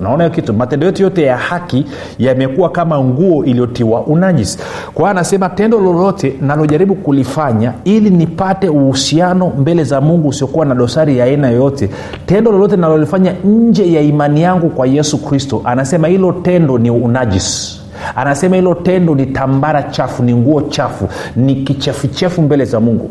naona 0.00 0.24
hiyo 0.24 0.34
kitu. 0.36 0.52
Matendo 0.52 0.86
yetu 0.86 1.02
yote 1.02 1.22
ya 1.22 1.36
haki 1.36 1.84
yamekuwa 2.18 2.70
kama 2.70 3.00
nguo 3.04 3.44
iliyotiwa 3.44 4.00
unajisi. 4.00 4.58
Kwa 4.94 5.02
hiyo 5.02 5.06
anasema 5.10 5.48
tendo 5.48 5.78
lolote 5.80 6.34
nalojaribu 6.40 6.94
kulifanya 6.94 7.72
ili 7.84 8.10
nipate 8.10 8.68
uhusiano 8.68 9.52
mbele 9.58 9.84
za 9.84 10.00
mungu 10.00 10.28
usiokuwa 10.28 10.66
na 10.66 10.74
dosari 10.74 11.18
ya 11.18 11.24
aina 11.24 11.50
yoyote 11.50 11.90
tendo 12.26 12.52
lolote 12.52 12.76
nalolifanya 12.76 13.32
nje 13.44 13.92
ya 13.92 14.00
imani 14.00 14.42
yangu 14.42 14.68
kwa 14.70 14.86
yesu 14.86 15.18
kristo 15.18 15.62
anasema 15.64 16.08
hilo 16.08 16.32
tendo 16.32 16.78
ni 16.78 16.90
unajisi. 16.90 17.80
Anasema 18.16 18.56
hilo 18.56 18.74
tendo 18.74 19.14
ni 19.14 19.26
tambara 19.26 19.82
chafu 19.82 20.22
ni 20.22 20.34
nguo 20.34 20.62
chafu 20.62 21.08
ni 21.36 21.54
kichefuchefu 21.54 22.42
mbele 22.42 22.64
za 22.64 22.80
mungu 22.80 23.10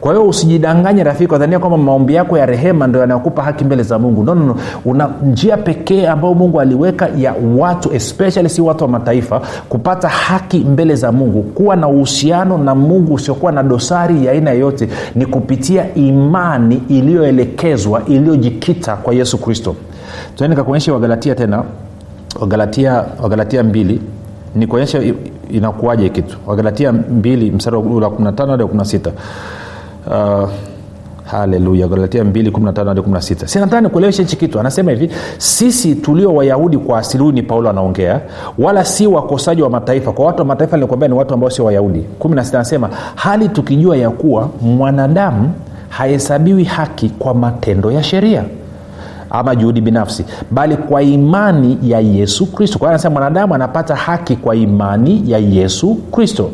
kwa 0.00 0.12
hiyo 0.12 0.26
usijidanganye 0.28 1.04
rafiki 1.04 1.32
wadhania 1.32 1.58
kwamba 1.58 1.78
maombi 1.78 2.14
yako 2.14 2.38
ya 2.38 2.46
rehema 2.46 2.86
ndo 2.86 3.00
yanayokupa 3.00 3.42
haki 3.42 3.64
mbele 3.64 3.82
za 3.82 3.98
mungu. 3.98 4.24
No, 4.24 4.34
no, 4.34 4.56
una 4.84 5.08
njia 5.22 5.56
pekee 5.56 6.06
ambayo 6.06 6.34
mungu 6.34 6.60
aliweka 6.60 7.08
ya 7.18 7.34
watu 7.56 7.94
especially 7.94 8.48
si 8.48 8.60
watu 8.62 8.84
wa 8.84 8.90
mataifa 8.90 9.40
kupata 9.68 10.08
haki 10.08 10.58
mbele 10.58 10.94
za 10.94 11.12
mungu 11.12 11.42
kuwa 11.42 11.76
na 11.76 11.88
uhusiano 11.88 12.58
na 12.58 12.74
mungu 12.74 13.14
usiokuwa 13.14 13.52
na 13.52 13.62
dosari 13.62 14.26
ya 14.26 14.32
aina 14.32 14.50
yoyote 14.50 14.88
ni 15.14 15.26
kupitia 15.26 15.94
imani 15.94 16.82
iliyoelekezwa 16.88 18.02
iliyojikita 18.06 18.96
kwa 18.96 19.14
yesu 19.14 19.38
kristo. 19.38 19.76
Tuende 20.36 20.56
kakuonyesha 20.56 20.92
wagalatia 20.92 21.34
tena. 21.34 21.62
Wagalatia 22.40 23.04
wagalatia 23.22 23.62
mbili. 23.62 24.00
Nikuonyesha 24.54 25.00
inakuwaje 25.50 26.08
kitu. 26.08 26.36
Wagalatia 26.46 26.92
mbili 26.92 27.50
mstari 27.50 27.76
wa 27.76 27.82
15 27.82 28.50
hadi 28.50 28.62
16 28.64 29.10
uh, 30.10 30.48
haleluya 31.24 31.88
galatia 31.88 32.22
2 32.24 32.88
hadi 32.88 33.00
16 33.00 33.46
sinataka 33.46 33.80
nikueleweshe 33.80 34.22
hichi 34.22 34.36
kitu. 34.36 34.60
Anasema 34.60 34.90
hivi 34.90 35.10
sisi 35.38 35.94
tulio 35.94 36.34
wayahudi 36.34 36.78
kwa 36.78 36.98
asili 36.98 37.32
ni 37.32 37.42
paulo 37.42 37.70
anaongea 37.70 38.20
wala 38.58 38.84
si 38.84 39.06
wakosaji 39.06 39.62
wa 39.62 39.70
mataifa. 39.70 40.12
Kwa 40.12 40.26
watu 40.26 40.38
wa 40.38 40.44
mataifa 40.44 40.76
nilikwambia 40.76 41.08
ni 41.08 41.14
watu 41.14 41.34
ambao 41.34 41.50
sio 41.50 41.64
wayahudi. 41.64 42.04
16 42.20 42.54
anasema 42.56 42.90
hali 43.14 43.48
tukijua 43.48 43.96
ya 43.96 44.10
kuwa 44.10 44.48
mwanadamu 44.62 45.52
hahesabiwi 45.88 46.64
haki 46.64 47.08
kwa 47.08 47.34
matendo 47.34 47.92
ya 47.92 48.02
sheria 48.02 48.44
ama 49.30 49.56
juhudi 49.56 49.80
binafsi 49.80 50.24
bali 50.50 50.76
kwa 50.76 51.02
imani 51.02 51.78
ya 51.82 52.00
yesu 52.00 52.46
kristo. 52.46 52.78
Kwa 52.78 52.88
anasema 52.88 53.12
mwanadamu 53.12 53.54
anapata 53.54 53.94
haki 53.96 54.36
kwa 54.36 54.56
imani 54.56 55.22
ya 55.26 55.38
yesu 55.38 55.94
kristo. 55.94 56.50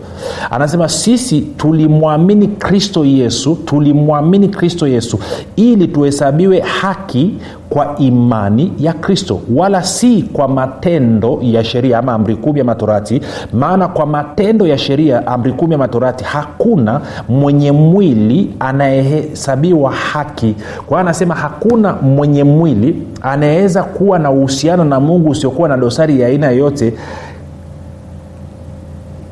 Anasema 0.51 0.89
sisi 0.89 1.41
tulimwamini 1.41 2.49
kristo 2.49 3.05
yesu 3.05 3.55
tulimwamini 3.65 4.49
kristo 4.49 4.89
yesu 4.89 5.19
ili 5.57 5.89
tuhesabiwe 5.89 6.61
haki 6.61 7.35
kwa 7.75 7.95
imani 7.99 8.73
ya 8.79 8.93
kristo 8.93 9.41
wala 9.55 9.83
si 9.83 10.23
kwa 10.23 10.49
matendo 10.49 11.39
ya 11.43 11.65
sheria 11.65 11.99
ama 11.99 12.13
amri 12.13 12.37
kumi 12.37 12.59
ya 12.59 12.65
matorati. 12.65 13.21
Maana 13.53 13.89
kwa 13.89 14.07
matendo 14.07 14.67
ya 14.67 14.79
sheria 14.79 15.27
amri 15.27 15.53
kumi 15.53 15.73
ya 15.73 15.79
matorati 15.79 16.25
hakuna 16.25 17.01
mwenye 17.29 17.73
mwili 17.73 18.55
anayehesabiwa 18.61 19.93
haki. 19.93 20.55
Kwa 20.87 21.01
anasema 21.01 21.35
hakuna 21.35 21.93
mwenye 21.93 22.45
mwili 22.45 23.03
anayeweza 23.23 23.83
kuwa 23.83 24.19
na 24.19 24.31
uhusiano 24.31 24.85
na 24.85 25.01
mungu 25.01 25.31
usiokuwa 25.31 25.69
na 25.69 25.77
dosari 25.77 26.21
ya 26.21 26.29
aina 26.29 26.47
yoyote 26.51 26.95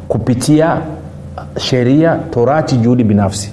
kupitia 0.09 0.77
sheria 1.59 2.17
torati 2.31 2.77
juhudi 2.77 3.05
binafsi 3.05 3.53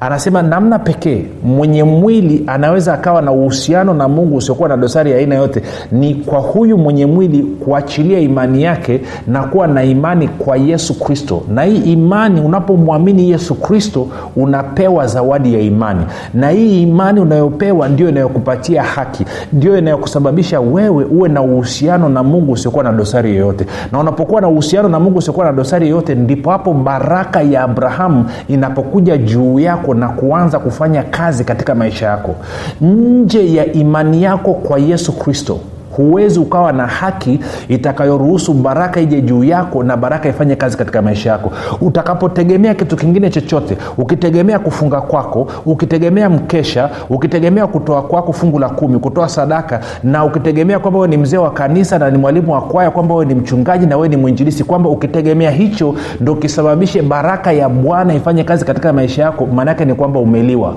anasema 0.00 0.42
namna 0.42 0.78
pekee 0.78 1.24
mwenye 1.44 1.84
mwili 1.84 2.44
anaweza 2.46 2.94
akawa 2.94 3.22
na 3.22 3.32
uhusiano 3.32 3.94
na 3.94 4.08
mungu 4.08 4.36
usiokuwa 4.36 4.68
na 4.68 4.76
dosari 4.76 5.10
ya 5.10 5.16
aina 5.18 5.34
yote 5.34 5.62
ni 5.92 6.14
kwa 6.14 6.38
huyu 6.38 6.78
mwenye 6.78 7.06
mwili 7.06 7.42
kuachilia 7.42 8.18
imani 8.20 8.62
yake 8.62 9.00
na 9.26 9.42
kuwa 9.42 9.66
na 9.66 9.84
imani 9.84 10.28
kwa 10.28 10.56
yesu 10.56 10.98
kristo. 11.00 11.42
Na 11.54 11.62
hii 11.62 11.76
imani 11.92 12.40
unapomwamini 12.40 13.30
yesu 13.30 13.54
kristo 13.54 14.06
unapewa 14.36 15.06
zawadi 15.06 15.54
ya 15.54 15.60
imani. 15.60 16.00
Na 16.34 16.50
hii 16.50 16.82
imani 16.82 17.20
unayopewa 17.20 17.88
ndio 17.88 18.08
inayokupatia 18.08 18.82
haki 18.82 19.24
ndio 19.52 19.78
inayokusababisha 19.78 20.60
wewe 20.60 21.04
uwe 21.04 21.28
na 21.28 21.42
uhusiano 21.42 22.08
na 22.08 22.22
mungu 22.22 22.52
usiokuwa 22.52 22.84
na 22.84 22.92
dosari 22.92 23.30
yoyote. 23.30 23.66
Na 23.92 23.98
unapokuwa 23.98 24.40
na 24.40 24.48
uhusiano 24.48 24.88
na 24.88 25.00
mungu 25.00 25.18
usiokuwa 25.18 25.46
na 25.46 25.52
dosari 25.52 25.88
yoyote 25.88 26.14
ndipo 26.14 26.50
hapo 26.50 26.72
baraka 26.74 27.42
ya 27.42 27.62
abrahamu 27.62 28.24
inapokuja 28.48 29.16
juu 29.18 29.58
yako 29.60 29.89
yako 29.90 29.94
na 29.94 30.08
kuanza 30.08 30.58
kufanya 30.58 31.02
kazi 31.02 31.44
katika 31.44 31.74
maisha 31.74 32.06
yako 32.06 32.34
nje 32.80 33.54
ya 33.54 33.72
imani 33.72 34.22
yako 34.22 34.54
kwa 34.54 34.78
yesu 34.78 35.12
kristo 35.12 35.58
huwezi 36.00 36.38
ukawa 36.38 36.72
na 36.72 36.86
haki 36.86 37.40
itakayoruhusu 37.68 38.52
baraka 38.54 39.00
ije 39.00 39.20
juu 39.20 39.44
yako 39.44 39.82
na 39.82 39.96
baraka 39.96 40.28
ifanye 40.28 40.56
kazi 40.56 40.76
katika 40.76 41.02
maisha 41.02 41.30
yako. 41.30 41.52
Utakapotegemea 41.80 42.74
kitu 42.74 42.96
kingine 42.96 43.30
chochote 43.30 43.76
ukitegemea 43.98 44.58
kufunga 44.58 45.00
kwako 45.00 45.46
ukitegemea 45.66 46.30
mkesha 46.30 46.90
ukitegemea 47.10 47.66
kutoa 47.66 48.02
kwako 48.02 48.32
fungu 48.32 48.58
la 48.58 48.68
kumi 48.68 48.98
kutoa 48.98 49.28
sadaka 49.28 49.80
na 50.04 50.24
ukitegemea 50.24 50.78
kwamba 50.78 50.98
wewe 51.00 51.08
ni 51.08 51.16
mzee 51.16 51.36
wa 51.38 51.50
kanisa 51.50 51.98
na 51.98 52.10
ni 52.10 52.18
mwalimu 52.18 52.52
wa 52.52 52.60
kwaya 52.62 52.90
kwamba 52.90 53.14
wewe 53.14 53.26
ni 53.26 53.34
mchungaji 53.34 53.86
na 53.86 53.96
wewe 53.96 54.08
ni 54.08 54.16
mwinjilisi 54.16 54.64
kwamba 54.64 54.88
ukitegemea 54.90 55.50
hicho 55.50 55.94
ndo 56.20 56.34
kisababishe 56.34 57.02
baraka 57.02 57.52
ya 57.52 57.68
bwana 57.68 58.14
ifanye 58.14 58.44
kazi 58.44 58.64
katika 58.64 58.92
maisha 58.92 59.22
yako 59.22 59.46
maanaake 59.46 59.84
ni 59.84 59.94
kwamba 59.94 60.20
umeliwa. 60.20 60.74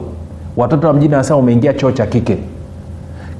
Watoto 0.57 0.87
wa 0.87 0.93
mjini 0.93 1.13
wanasema 1.13 1.39
umeingia 1.39 1.73
choo 1.73 1.91
cha 1.91 2.05
kike. 2.05 2.37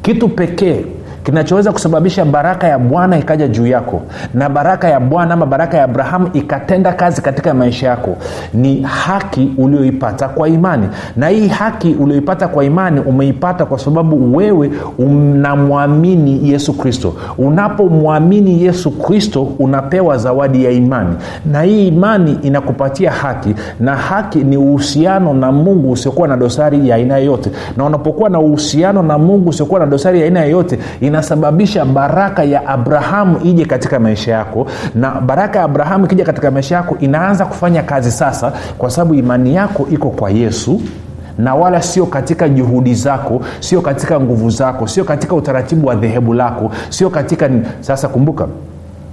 Kitu 0.01 0.29
pekee 0.29 0.85
kinachoweza 1.23 1.71
kusababisha 1.71 2.25
baraka 2.25 2.67
ya 2.67 2.79
bwana 2.79 3.17
ikaja 3.17 3.47
juu 3.47 3.67
yako 3.67 4.01
na 4.33 4.49
baraka 4.49 4.89
ya 4.89 4.99
bwana 4.99 5.33
ama 5.33 5.45
baraka 5.45 5.77
ya 5.77 5.83
abrahamu 5.83 6.29
ikatenda 6.33 6.93
kazi 6.93 7.21
katika 7.21 7.53
maisha 7.53 7.87
yako 7.87 8.15
ni 8.53 8.81
haki 8.81 9.51
ulioipata 9.57 10.27
kwa 10.27 10.49
imani. 10.49 10.87
Na 11.15 11.27
hii 11.27 11.47
haki 11.47 11.93
ulioipata 11.99 12.47
kwa 12.47 12.65
imani 12.65 12.99
umeipata 12.99 13.65
kwa 13.65 13.79
sababu 13.79 14.37
wewe 14.37 14.71
unamwamini 14.97 16.49
yesu 16.49 16.73
kristo. 16.73 17.13
Unapomwamini 17.37 18.63
yesu 18.63 18.91
kristo 18.91 19.47
unapewa 19.59 20.17
zawadi 20.17 20.65
ya 20.65 20.71
imani. 20.71 21.15
Na 21.51 21.61
hii 21.61 21.87
imani 21.87 22.39
inakupatia 22.41 23.11
haki 23.11 23.55
na 23.79 23.95
haki 23.95 24.39
ni 24.43 24.57
uhusiano 24.57 25.33
na 25.33 25.51
mungu 25.51 25.91
usiokuwa 25.91 26.27
na 26.27 26.37
dosari 26.37 26.89
ya 26.89 26.95
aina 26.95 27.17
yoyote. 27.17 27.51
Na 27.77 27.85
unapokuwa 27.85 28.29
na 28.29 28.39
uhusiano 28.39 29.03
na 29.03 29.17
mungu 29.17 29.49
usiokuwa 29.49 29.79
na 29.79 29.85
dosari 29.85 30.19
ya 30.19 30.25
aina 30.25 30.41
yoyote 30.43 30.79
inasababisha 31.13 31.85
baraka 31.85 32.43
ya 32.43 32.67
abrahamu 32.67 33.37
ije 33.43 33.65
katika 33.65 33.99
maisha 33.99 34.31
yako. 34.31 34.67
Na 34.95 35.11
baraka 35.21 35.59
ya 35.59 35.65
abrahamu 35.65 36.05
ikija 36.05 36.25
katika 36.25 36.51
maisha 36.51 36.75
yako 36.75 36.97
inaanza 36.99 37.45
kufanya 37.45 37.83
kazi 37.83 38.11
sasa 38.11 38.51
kwa 38.77 38.89
sababu 38.89 39.13
imani 39.15 39.55
yako 39.55 39.87
iko 39.91 40.09
kwa 40.09 40.29
yesu. 40.31 40.81
Na 41.37 41.55
wala 41.55 41.81
sio 41.81 42.05
katika 42.05 42.49
juhudi 42.49 42.93
zako 42.93 43.41
sio 43.59 43.81
katika 43.81 44.19
nguvu 44.19 44.49
zako 44.49 44.87
sio 44.87 45.03
katika 45.03 45.35
utaratibu 45.35 45.87
wa 45.87 45.95
dhehebu 45.95 46.33
lako 46.33 46.71
sio 46.89 47.09
katika 47.09 47.49
sasa 47.81 48.07
kumbuka 48.07 48.47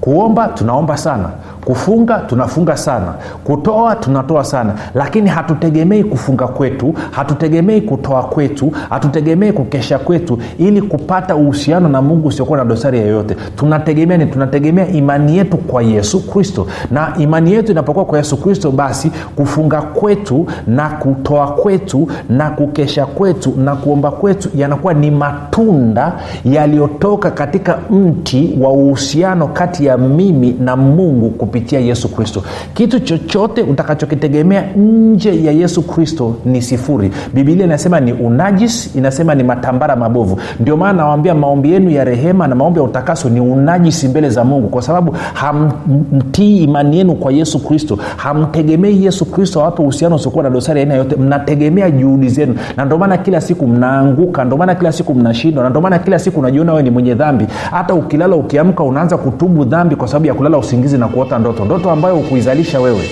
kuomba 0.01 0.49
tunaomba 0.49 0.97
sana 0.97 1.29
kufunga 1.65 2.19
tunafunga 2.19 2.77
sana. 2.77 3.15
Kutoa 3.45 3.97
tunatoa 3.97 4.45
sana. 4.45 4.75
Lakini 4.95 5.29
hatutegemei 5.29 6.05
kufunga 6.05 6.47
kwetu 6.49 6.95
hatutegemei 7.11 7.81
kutoa 7.81 8.23
kwetu 8.23 8.73
hatutegemei 8.91 9.53
kukesha 9.53 9.99
kwetu 9.99 10.39
ili 10.59 10.83
kupata 10.83 11.37
uhusiano 11.37 11.89
na 11.89 12.03
mungu 12.03 12.29
usiokuwa 12.29 12.59
na 12.59 12.65
dosari 12.65 12.99
yoyote. 12.99 13.37
Tunategemea 13.57 14.17
ni 14.19 14.27
tunategemea 14.27 14.89
imani 14.89 15.37
yetu 15.37 15.57
kwa 15.57 15.83
yesu 15.83 16.27
kristo. 16.27 16.67
Na 16.91 17.13
imani 17.19 17.53
yetu 17.53 17.73
inapokuwa 17.73 18.05
kwa 18.05 18.19
yesu 18.19 18.37
kristo 18.37 18.71
basi 18.71 19.13
kufunga 19.37 19.83
kwetu 19.83 20.47
na 20.67 20.89
kutoa 20.89 21.47
kwetu 21.53 22.09
na 22.29 22.51
kukesha 22.51 23.07
kwetu 23.07 23.53
na 23.57 23.77
kuomba 23.77 24.11
kwetu 24.11 24.49
yanakuwa 24.55 24.95
ni 24.95 25.11
matunda 25.11 26.13
yaliyotoka 26.45 27.31
katika 27.31 27.79
mti 27.91 28.59
wa 28.61 28.71
uhusiano 28.73 29.49
kati 29.49 29.87
ya 29.87 29.99
mimi 29.99 30.57
na 30.61 30.77
mungu 30.77 31.31
kupitia 31.51 31.81
yesu 31.81 32.09
kristo. 32.09 32.43
Kitu 32.75 33.01
chochote 33.01 33.63
utakachokitegemea 33.63 34.63
nje 34.77 35.45
ya 35.45 35.53
yesu 35.53 35.83
kristo 35.83 36.35
ni 36.45 36.63
sifuri. 36.63 37.11
Bibilia 37.35 37.65
inasema 37.65 38.01
ni 38.01 38.13
unajis 38.13 38.97
inasema 38.97 39.35
ni 39.35 39.43
matambara 39.43 39.97
mabovu. 39.97 40.39
Ndio 40.61 40.77
maana 40.77 40.93
nawambia 41.03 41.35
maombi 41.35 41.73
yenu 41.73 41.91
ya 41.91 42.05
rehema 42.05 42.47
na 42.47 42.55
maombi 42.55 42.79
ya 42.79 42.85
utakaso 42.85 43.29
ni 43.29 43.41
unajisi 43.41 44.09
mbele 44.09 44.31
za 44.31 44.45
mungu 44.45 44.69
kwa 44.69 44.83
sababu 44.83 45.17
hamtii 45.35 46.57
imani 46.59 46.99
yenu 46.99 47.15
kwa 47.15 47.33
yesu 47.33 47.59
kristo. 47.65 47.99
Hamtegemei 48.17 49.05
yesu 49.05 49.25
kristo 49.25 49.61
awape 49.61 49.83
uhusiano 49.83 50.17
usiokuwa 50.17 50.45
na 50.45 50.51
dosari 50.51 50.81
aina 50.81 50.95
yote 50.95 51.17
mnategemea 51.17 51.91
juhudi 51.91 52.29
zenu. 52.29 52.55
Na 52.77 52.85
ndio 52.85 52.99
maana 52.99 53.19
kila 53.19 53.41
siku 53.41 53.67
mnaanguka 53.67 54.45
ndio 54.45 54.57
maana 54.59 54.75
kila 54.75 54.93
siku 54.93 55.15
mnashindwa 55.15 55.63
na 55.65 55.71
ndio 55.71 55.81
maana 55.83 55.99
kila 55.99 56.19
siku 56.19 56.41
unajiona 56.41 56.73
wewe 56.73 56.83
ni 56.83 56.91
mwenye 56.91 57.15
dhambi. 57.15 57.47
Hata 57.71 57.95
ukilala 57.95 58.37
ukiamka 58.37 58.83
unaanza 58.85 59.17
kutubu 59.19 59.65
dhambi 59.65 59.97
kwa 59.97 60.09
sababu 60.09 60.27
ya 60.27 60.35
kulala 60.35 60.59
usingizi 60.59 60.99
na 60.99 61.09
kuota 61.09 61.37
ndoto 61.41 61.65
ndoto 61.65 61.91
ambayo 61.91 62.15
hukuizalisha 62.17 62.81
wewe. 62.81 63.11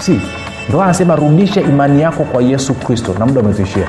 Si 0.00 0.20
ndo 0.68 0.82
anasema 0.82 1.16
rudisha 1.16 1.60
imani 1.60 2.02
yako 2.02 2.24
kwa 2.24 2.42
yesu 2.42 2.74
kristo 2.74 3.14
na 3.18 3.26
muda 3.26 3.40
umetuishia 3.40 3.88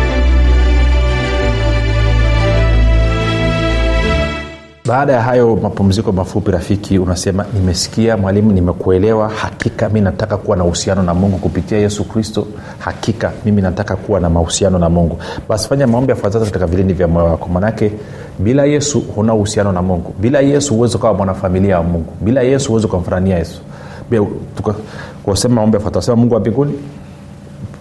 baada 4.91 5.13
ya 5.13 5.21
hayo 5.21 5.55
mapumziko 5.55 6.11
mafupi 6.11 6.51
rafiki 6.51 6.99
unasema 6.99 7.45
nimesikia 7.53 8.17
mwalimu 8.17 8.51
nimekuelewa. 8.51 9.29
Hakika 9.29 9.89
mi 9.89 10.01
nataka 10.01 10.37
kuwa 10.37 10.57
na 10.57 10.63
uhusiano 10.63 11.03
na 11.03 11.13
mungu 11.13 11.37
kupitia 11.37 11.77
yesu 11.77 12.03
kristo. 12.03 12.47
Hakika 12.79 13.31
mimi 13.45 13.61
nataka 13.61 13.95
kuwa 13.95 14.19
na 14.19 14.29
mahusiano 14.29 14.79
na 14.79 14.89
mungu. 14.89 15.17
Basi 15.49 15.67
fanya 15.69 15.87
maombi 15.87 16.09
yafuatazo 16.09 16.45
katika 16.45 16.67
vilindi 16.67 16.93
vya 16.93 17.07
moyo 17.07 17.25
wako. 17.25 17.49
Manake 17.49 17.91
bila 18.39 18.65
yesu 18.65 18.99
huna 19.15 19.33
uhusiano 19.33 19.71
na 19.71 19.81
mungu. 19.81 20.13
Bila 20.19 20.39
yesu 20.39 20.75
huwezi 20.75 20.95
ukawa 20.97 21.13
mwanafamilia 21.13 21.77
wa 21.77 21.83
mungu. 21.83 22.13
Bila 22.21 22.41
yesu 22.41 22.69
huwezi 22.69 22.87
ukamfanania 22.87 23.37
yesu. 23.37 23.61
Kusema 25.23 25.55
maombi 25.55 25.75
yafuatazo 25.75 26.05
sema 26.05 26.15
mungu 26.17 26.33
wa 26.33 26.39
mbinguni 26.39 26.73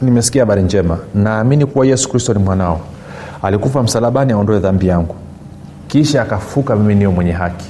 nimesikia 0.03 0.43
habari 0.43 0.63
njema. 0.63 0.99
Naamini 1.15 1.67
kuwa 1.67 1.87
yesu 1.87 2.09
kristo 2.09 2.35
ni 2.35 2.39
mwanao. 2.39 2.81
Alikufa 3.43 3.83
msalabani 3.83 4.33
aondoe 4.33 4.59
dhambi 4.59 4.87
yangu 4.87 5.15
kisha 5.91 6.23
akafuka 6.23 6.77
mimi 6.77 6.95
niyo 6.95 7.13
mwenye 7.13 7.33
haki. 7.33 7.67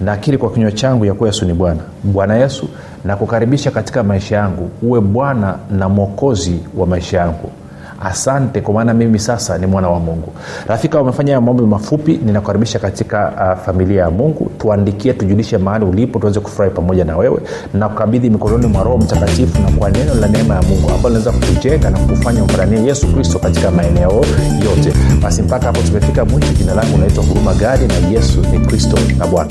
Nakiri 0.00 0.38
kwa 0.38 0.50
kinywa 0.50 0.72
changu 0.72 1.04
ya 1.04 1.14
kuwa 1.14 1.28
yesu 1.28 1.44
ni 1.44 1.52
bwana. 1.52 1.80
Bwana 2.04 2.36
yesu 2.36 2.68
nakukaribisha 3.04 3.70
katika 3.70 4.02
maisha 4.02 4.36
yangu. 4.36 4.70
Uwe 4.82 5.00
bwana 5.00 5.58
na 5.70 5.88
mwokozi 5.88 6.60
wa 6.76 6.86
maisha 6.86 7.18
yangu 7.18 7.50
asante 8.04 8.60
kwa 8.60 8.74
maana 8.74 8.94
mimi 8.94 9.18
sasa 9.18 9.58
ni 9.58 9.66
mwana 9.66 9.88
wa 9.88 10.00
mungu. 10.00 10.32
Rafika 10.68 11.00
umefanya 11.00 11.40
maombi 11.40 11.62
mafupi 11.62 12.20
ninakukaribisha 12.24 12.78
katika 12.78 13.32
uh, 13.56 13.64
familia 13.64 14.02
ya 14.02 14.10
mungu. 14.10 14.50
Tuandikie 14.58 15.12
tujulishe 15.12 15.58
mahali 15.58 15.84
ulipo 15.84 16.18
tuweze 16.18 16.40
kufurahi 16.40 16.74
pamoja 16.74 17.04
na 17.04 17.16
wewe. 17.16 17.40
Na 17.74 17.88
kukabidhi 17.88 18.30
mikononi 18.30 18.66
mwa 18.66 18.82
roho 18.84 18.98
mtakatifu 18.98 19.62
na 19.62 19.70
kwa 19.70 19.90
neno 19.90 20.14
la 20.14 20.28
neema 20.28 20.54
ya 20.54 20.62
mungu 20.62 20.90
ambalo 20.90 21.16
linaweza 21.18 21.32
kukujenga 21.32 21.90
na 21.90 21.98
kukufanya 21.98 22.42
umfananie 22.42 22.84
yesu 22.86 23.06
kristo 23.06 23.38
katika 23.38 23.70
maeneo 23.70 24.12
yote. 24.64 24.92
Basi 25.22 25.42
mpaka 25.42 25.66
hapo 25.66 25.80
tumefika 25.82 26.24
mwisho. 26.24 26.52
Jina 26.52 26.74
langu 26.74 26.94
unaitwa 26.94 27.24
huruma 27.24 27.54
gadi 27.54 27.86
na 27.86 27.94
yesu 28.08 28.40
ni 28.52 28.58
kristo 28.66 28.98
na 29.18 29.26
bwana 29.26 29.50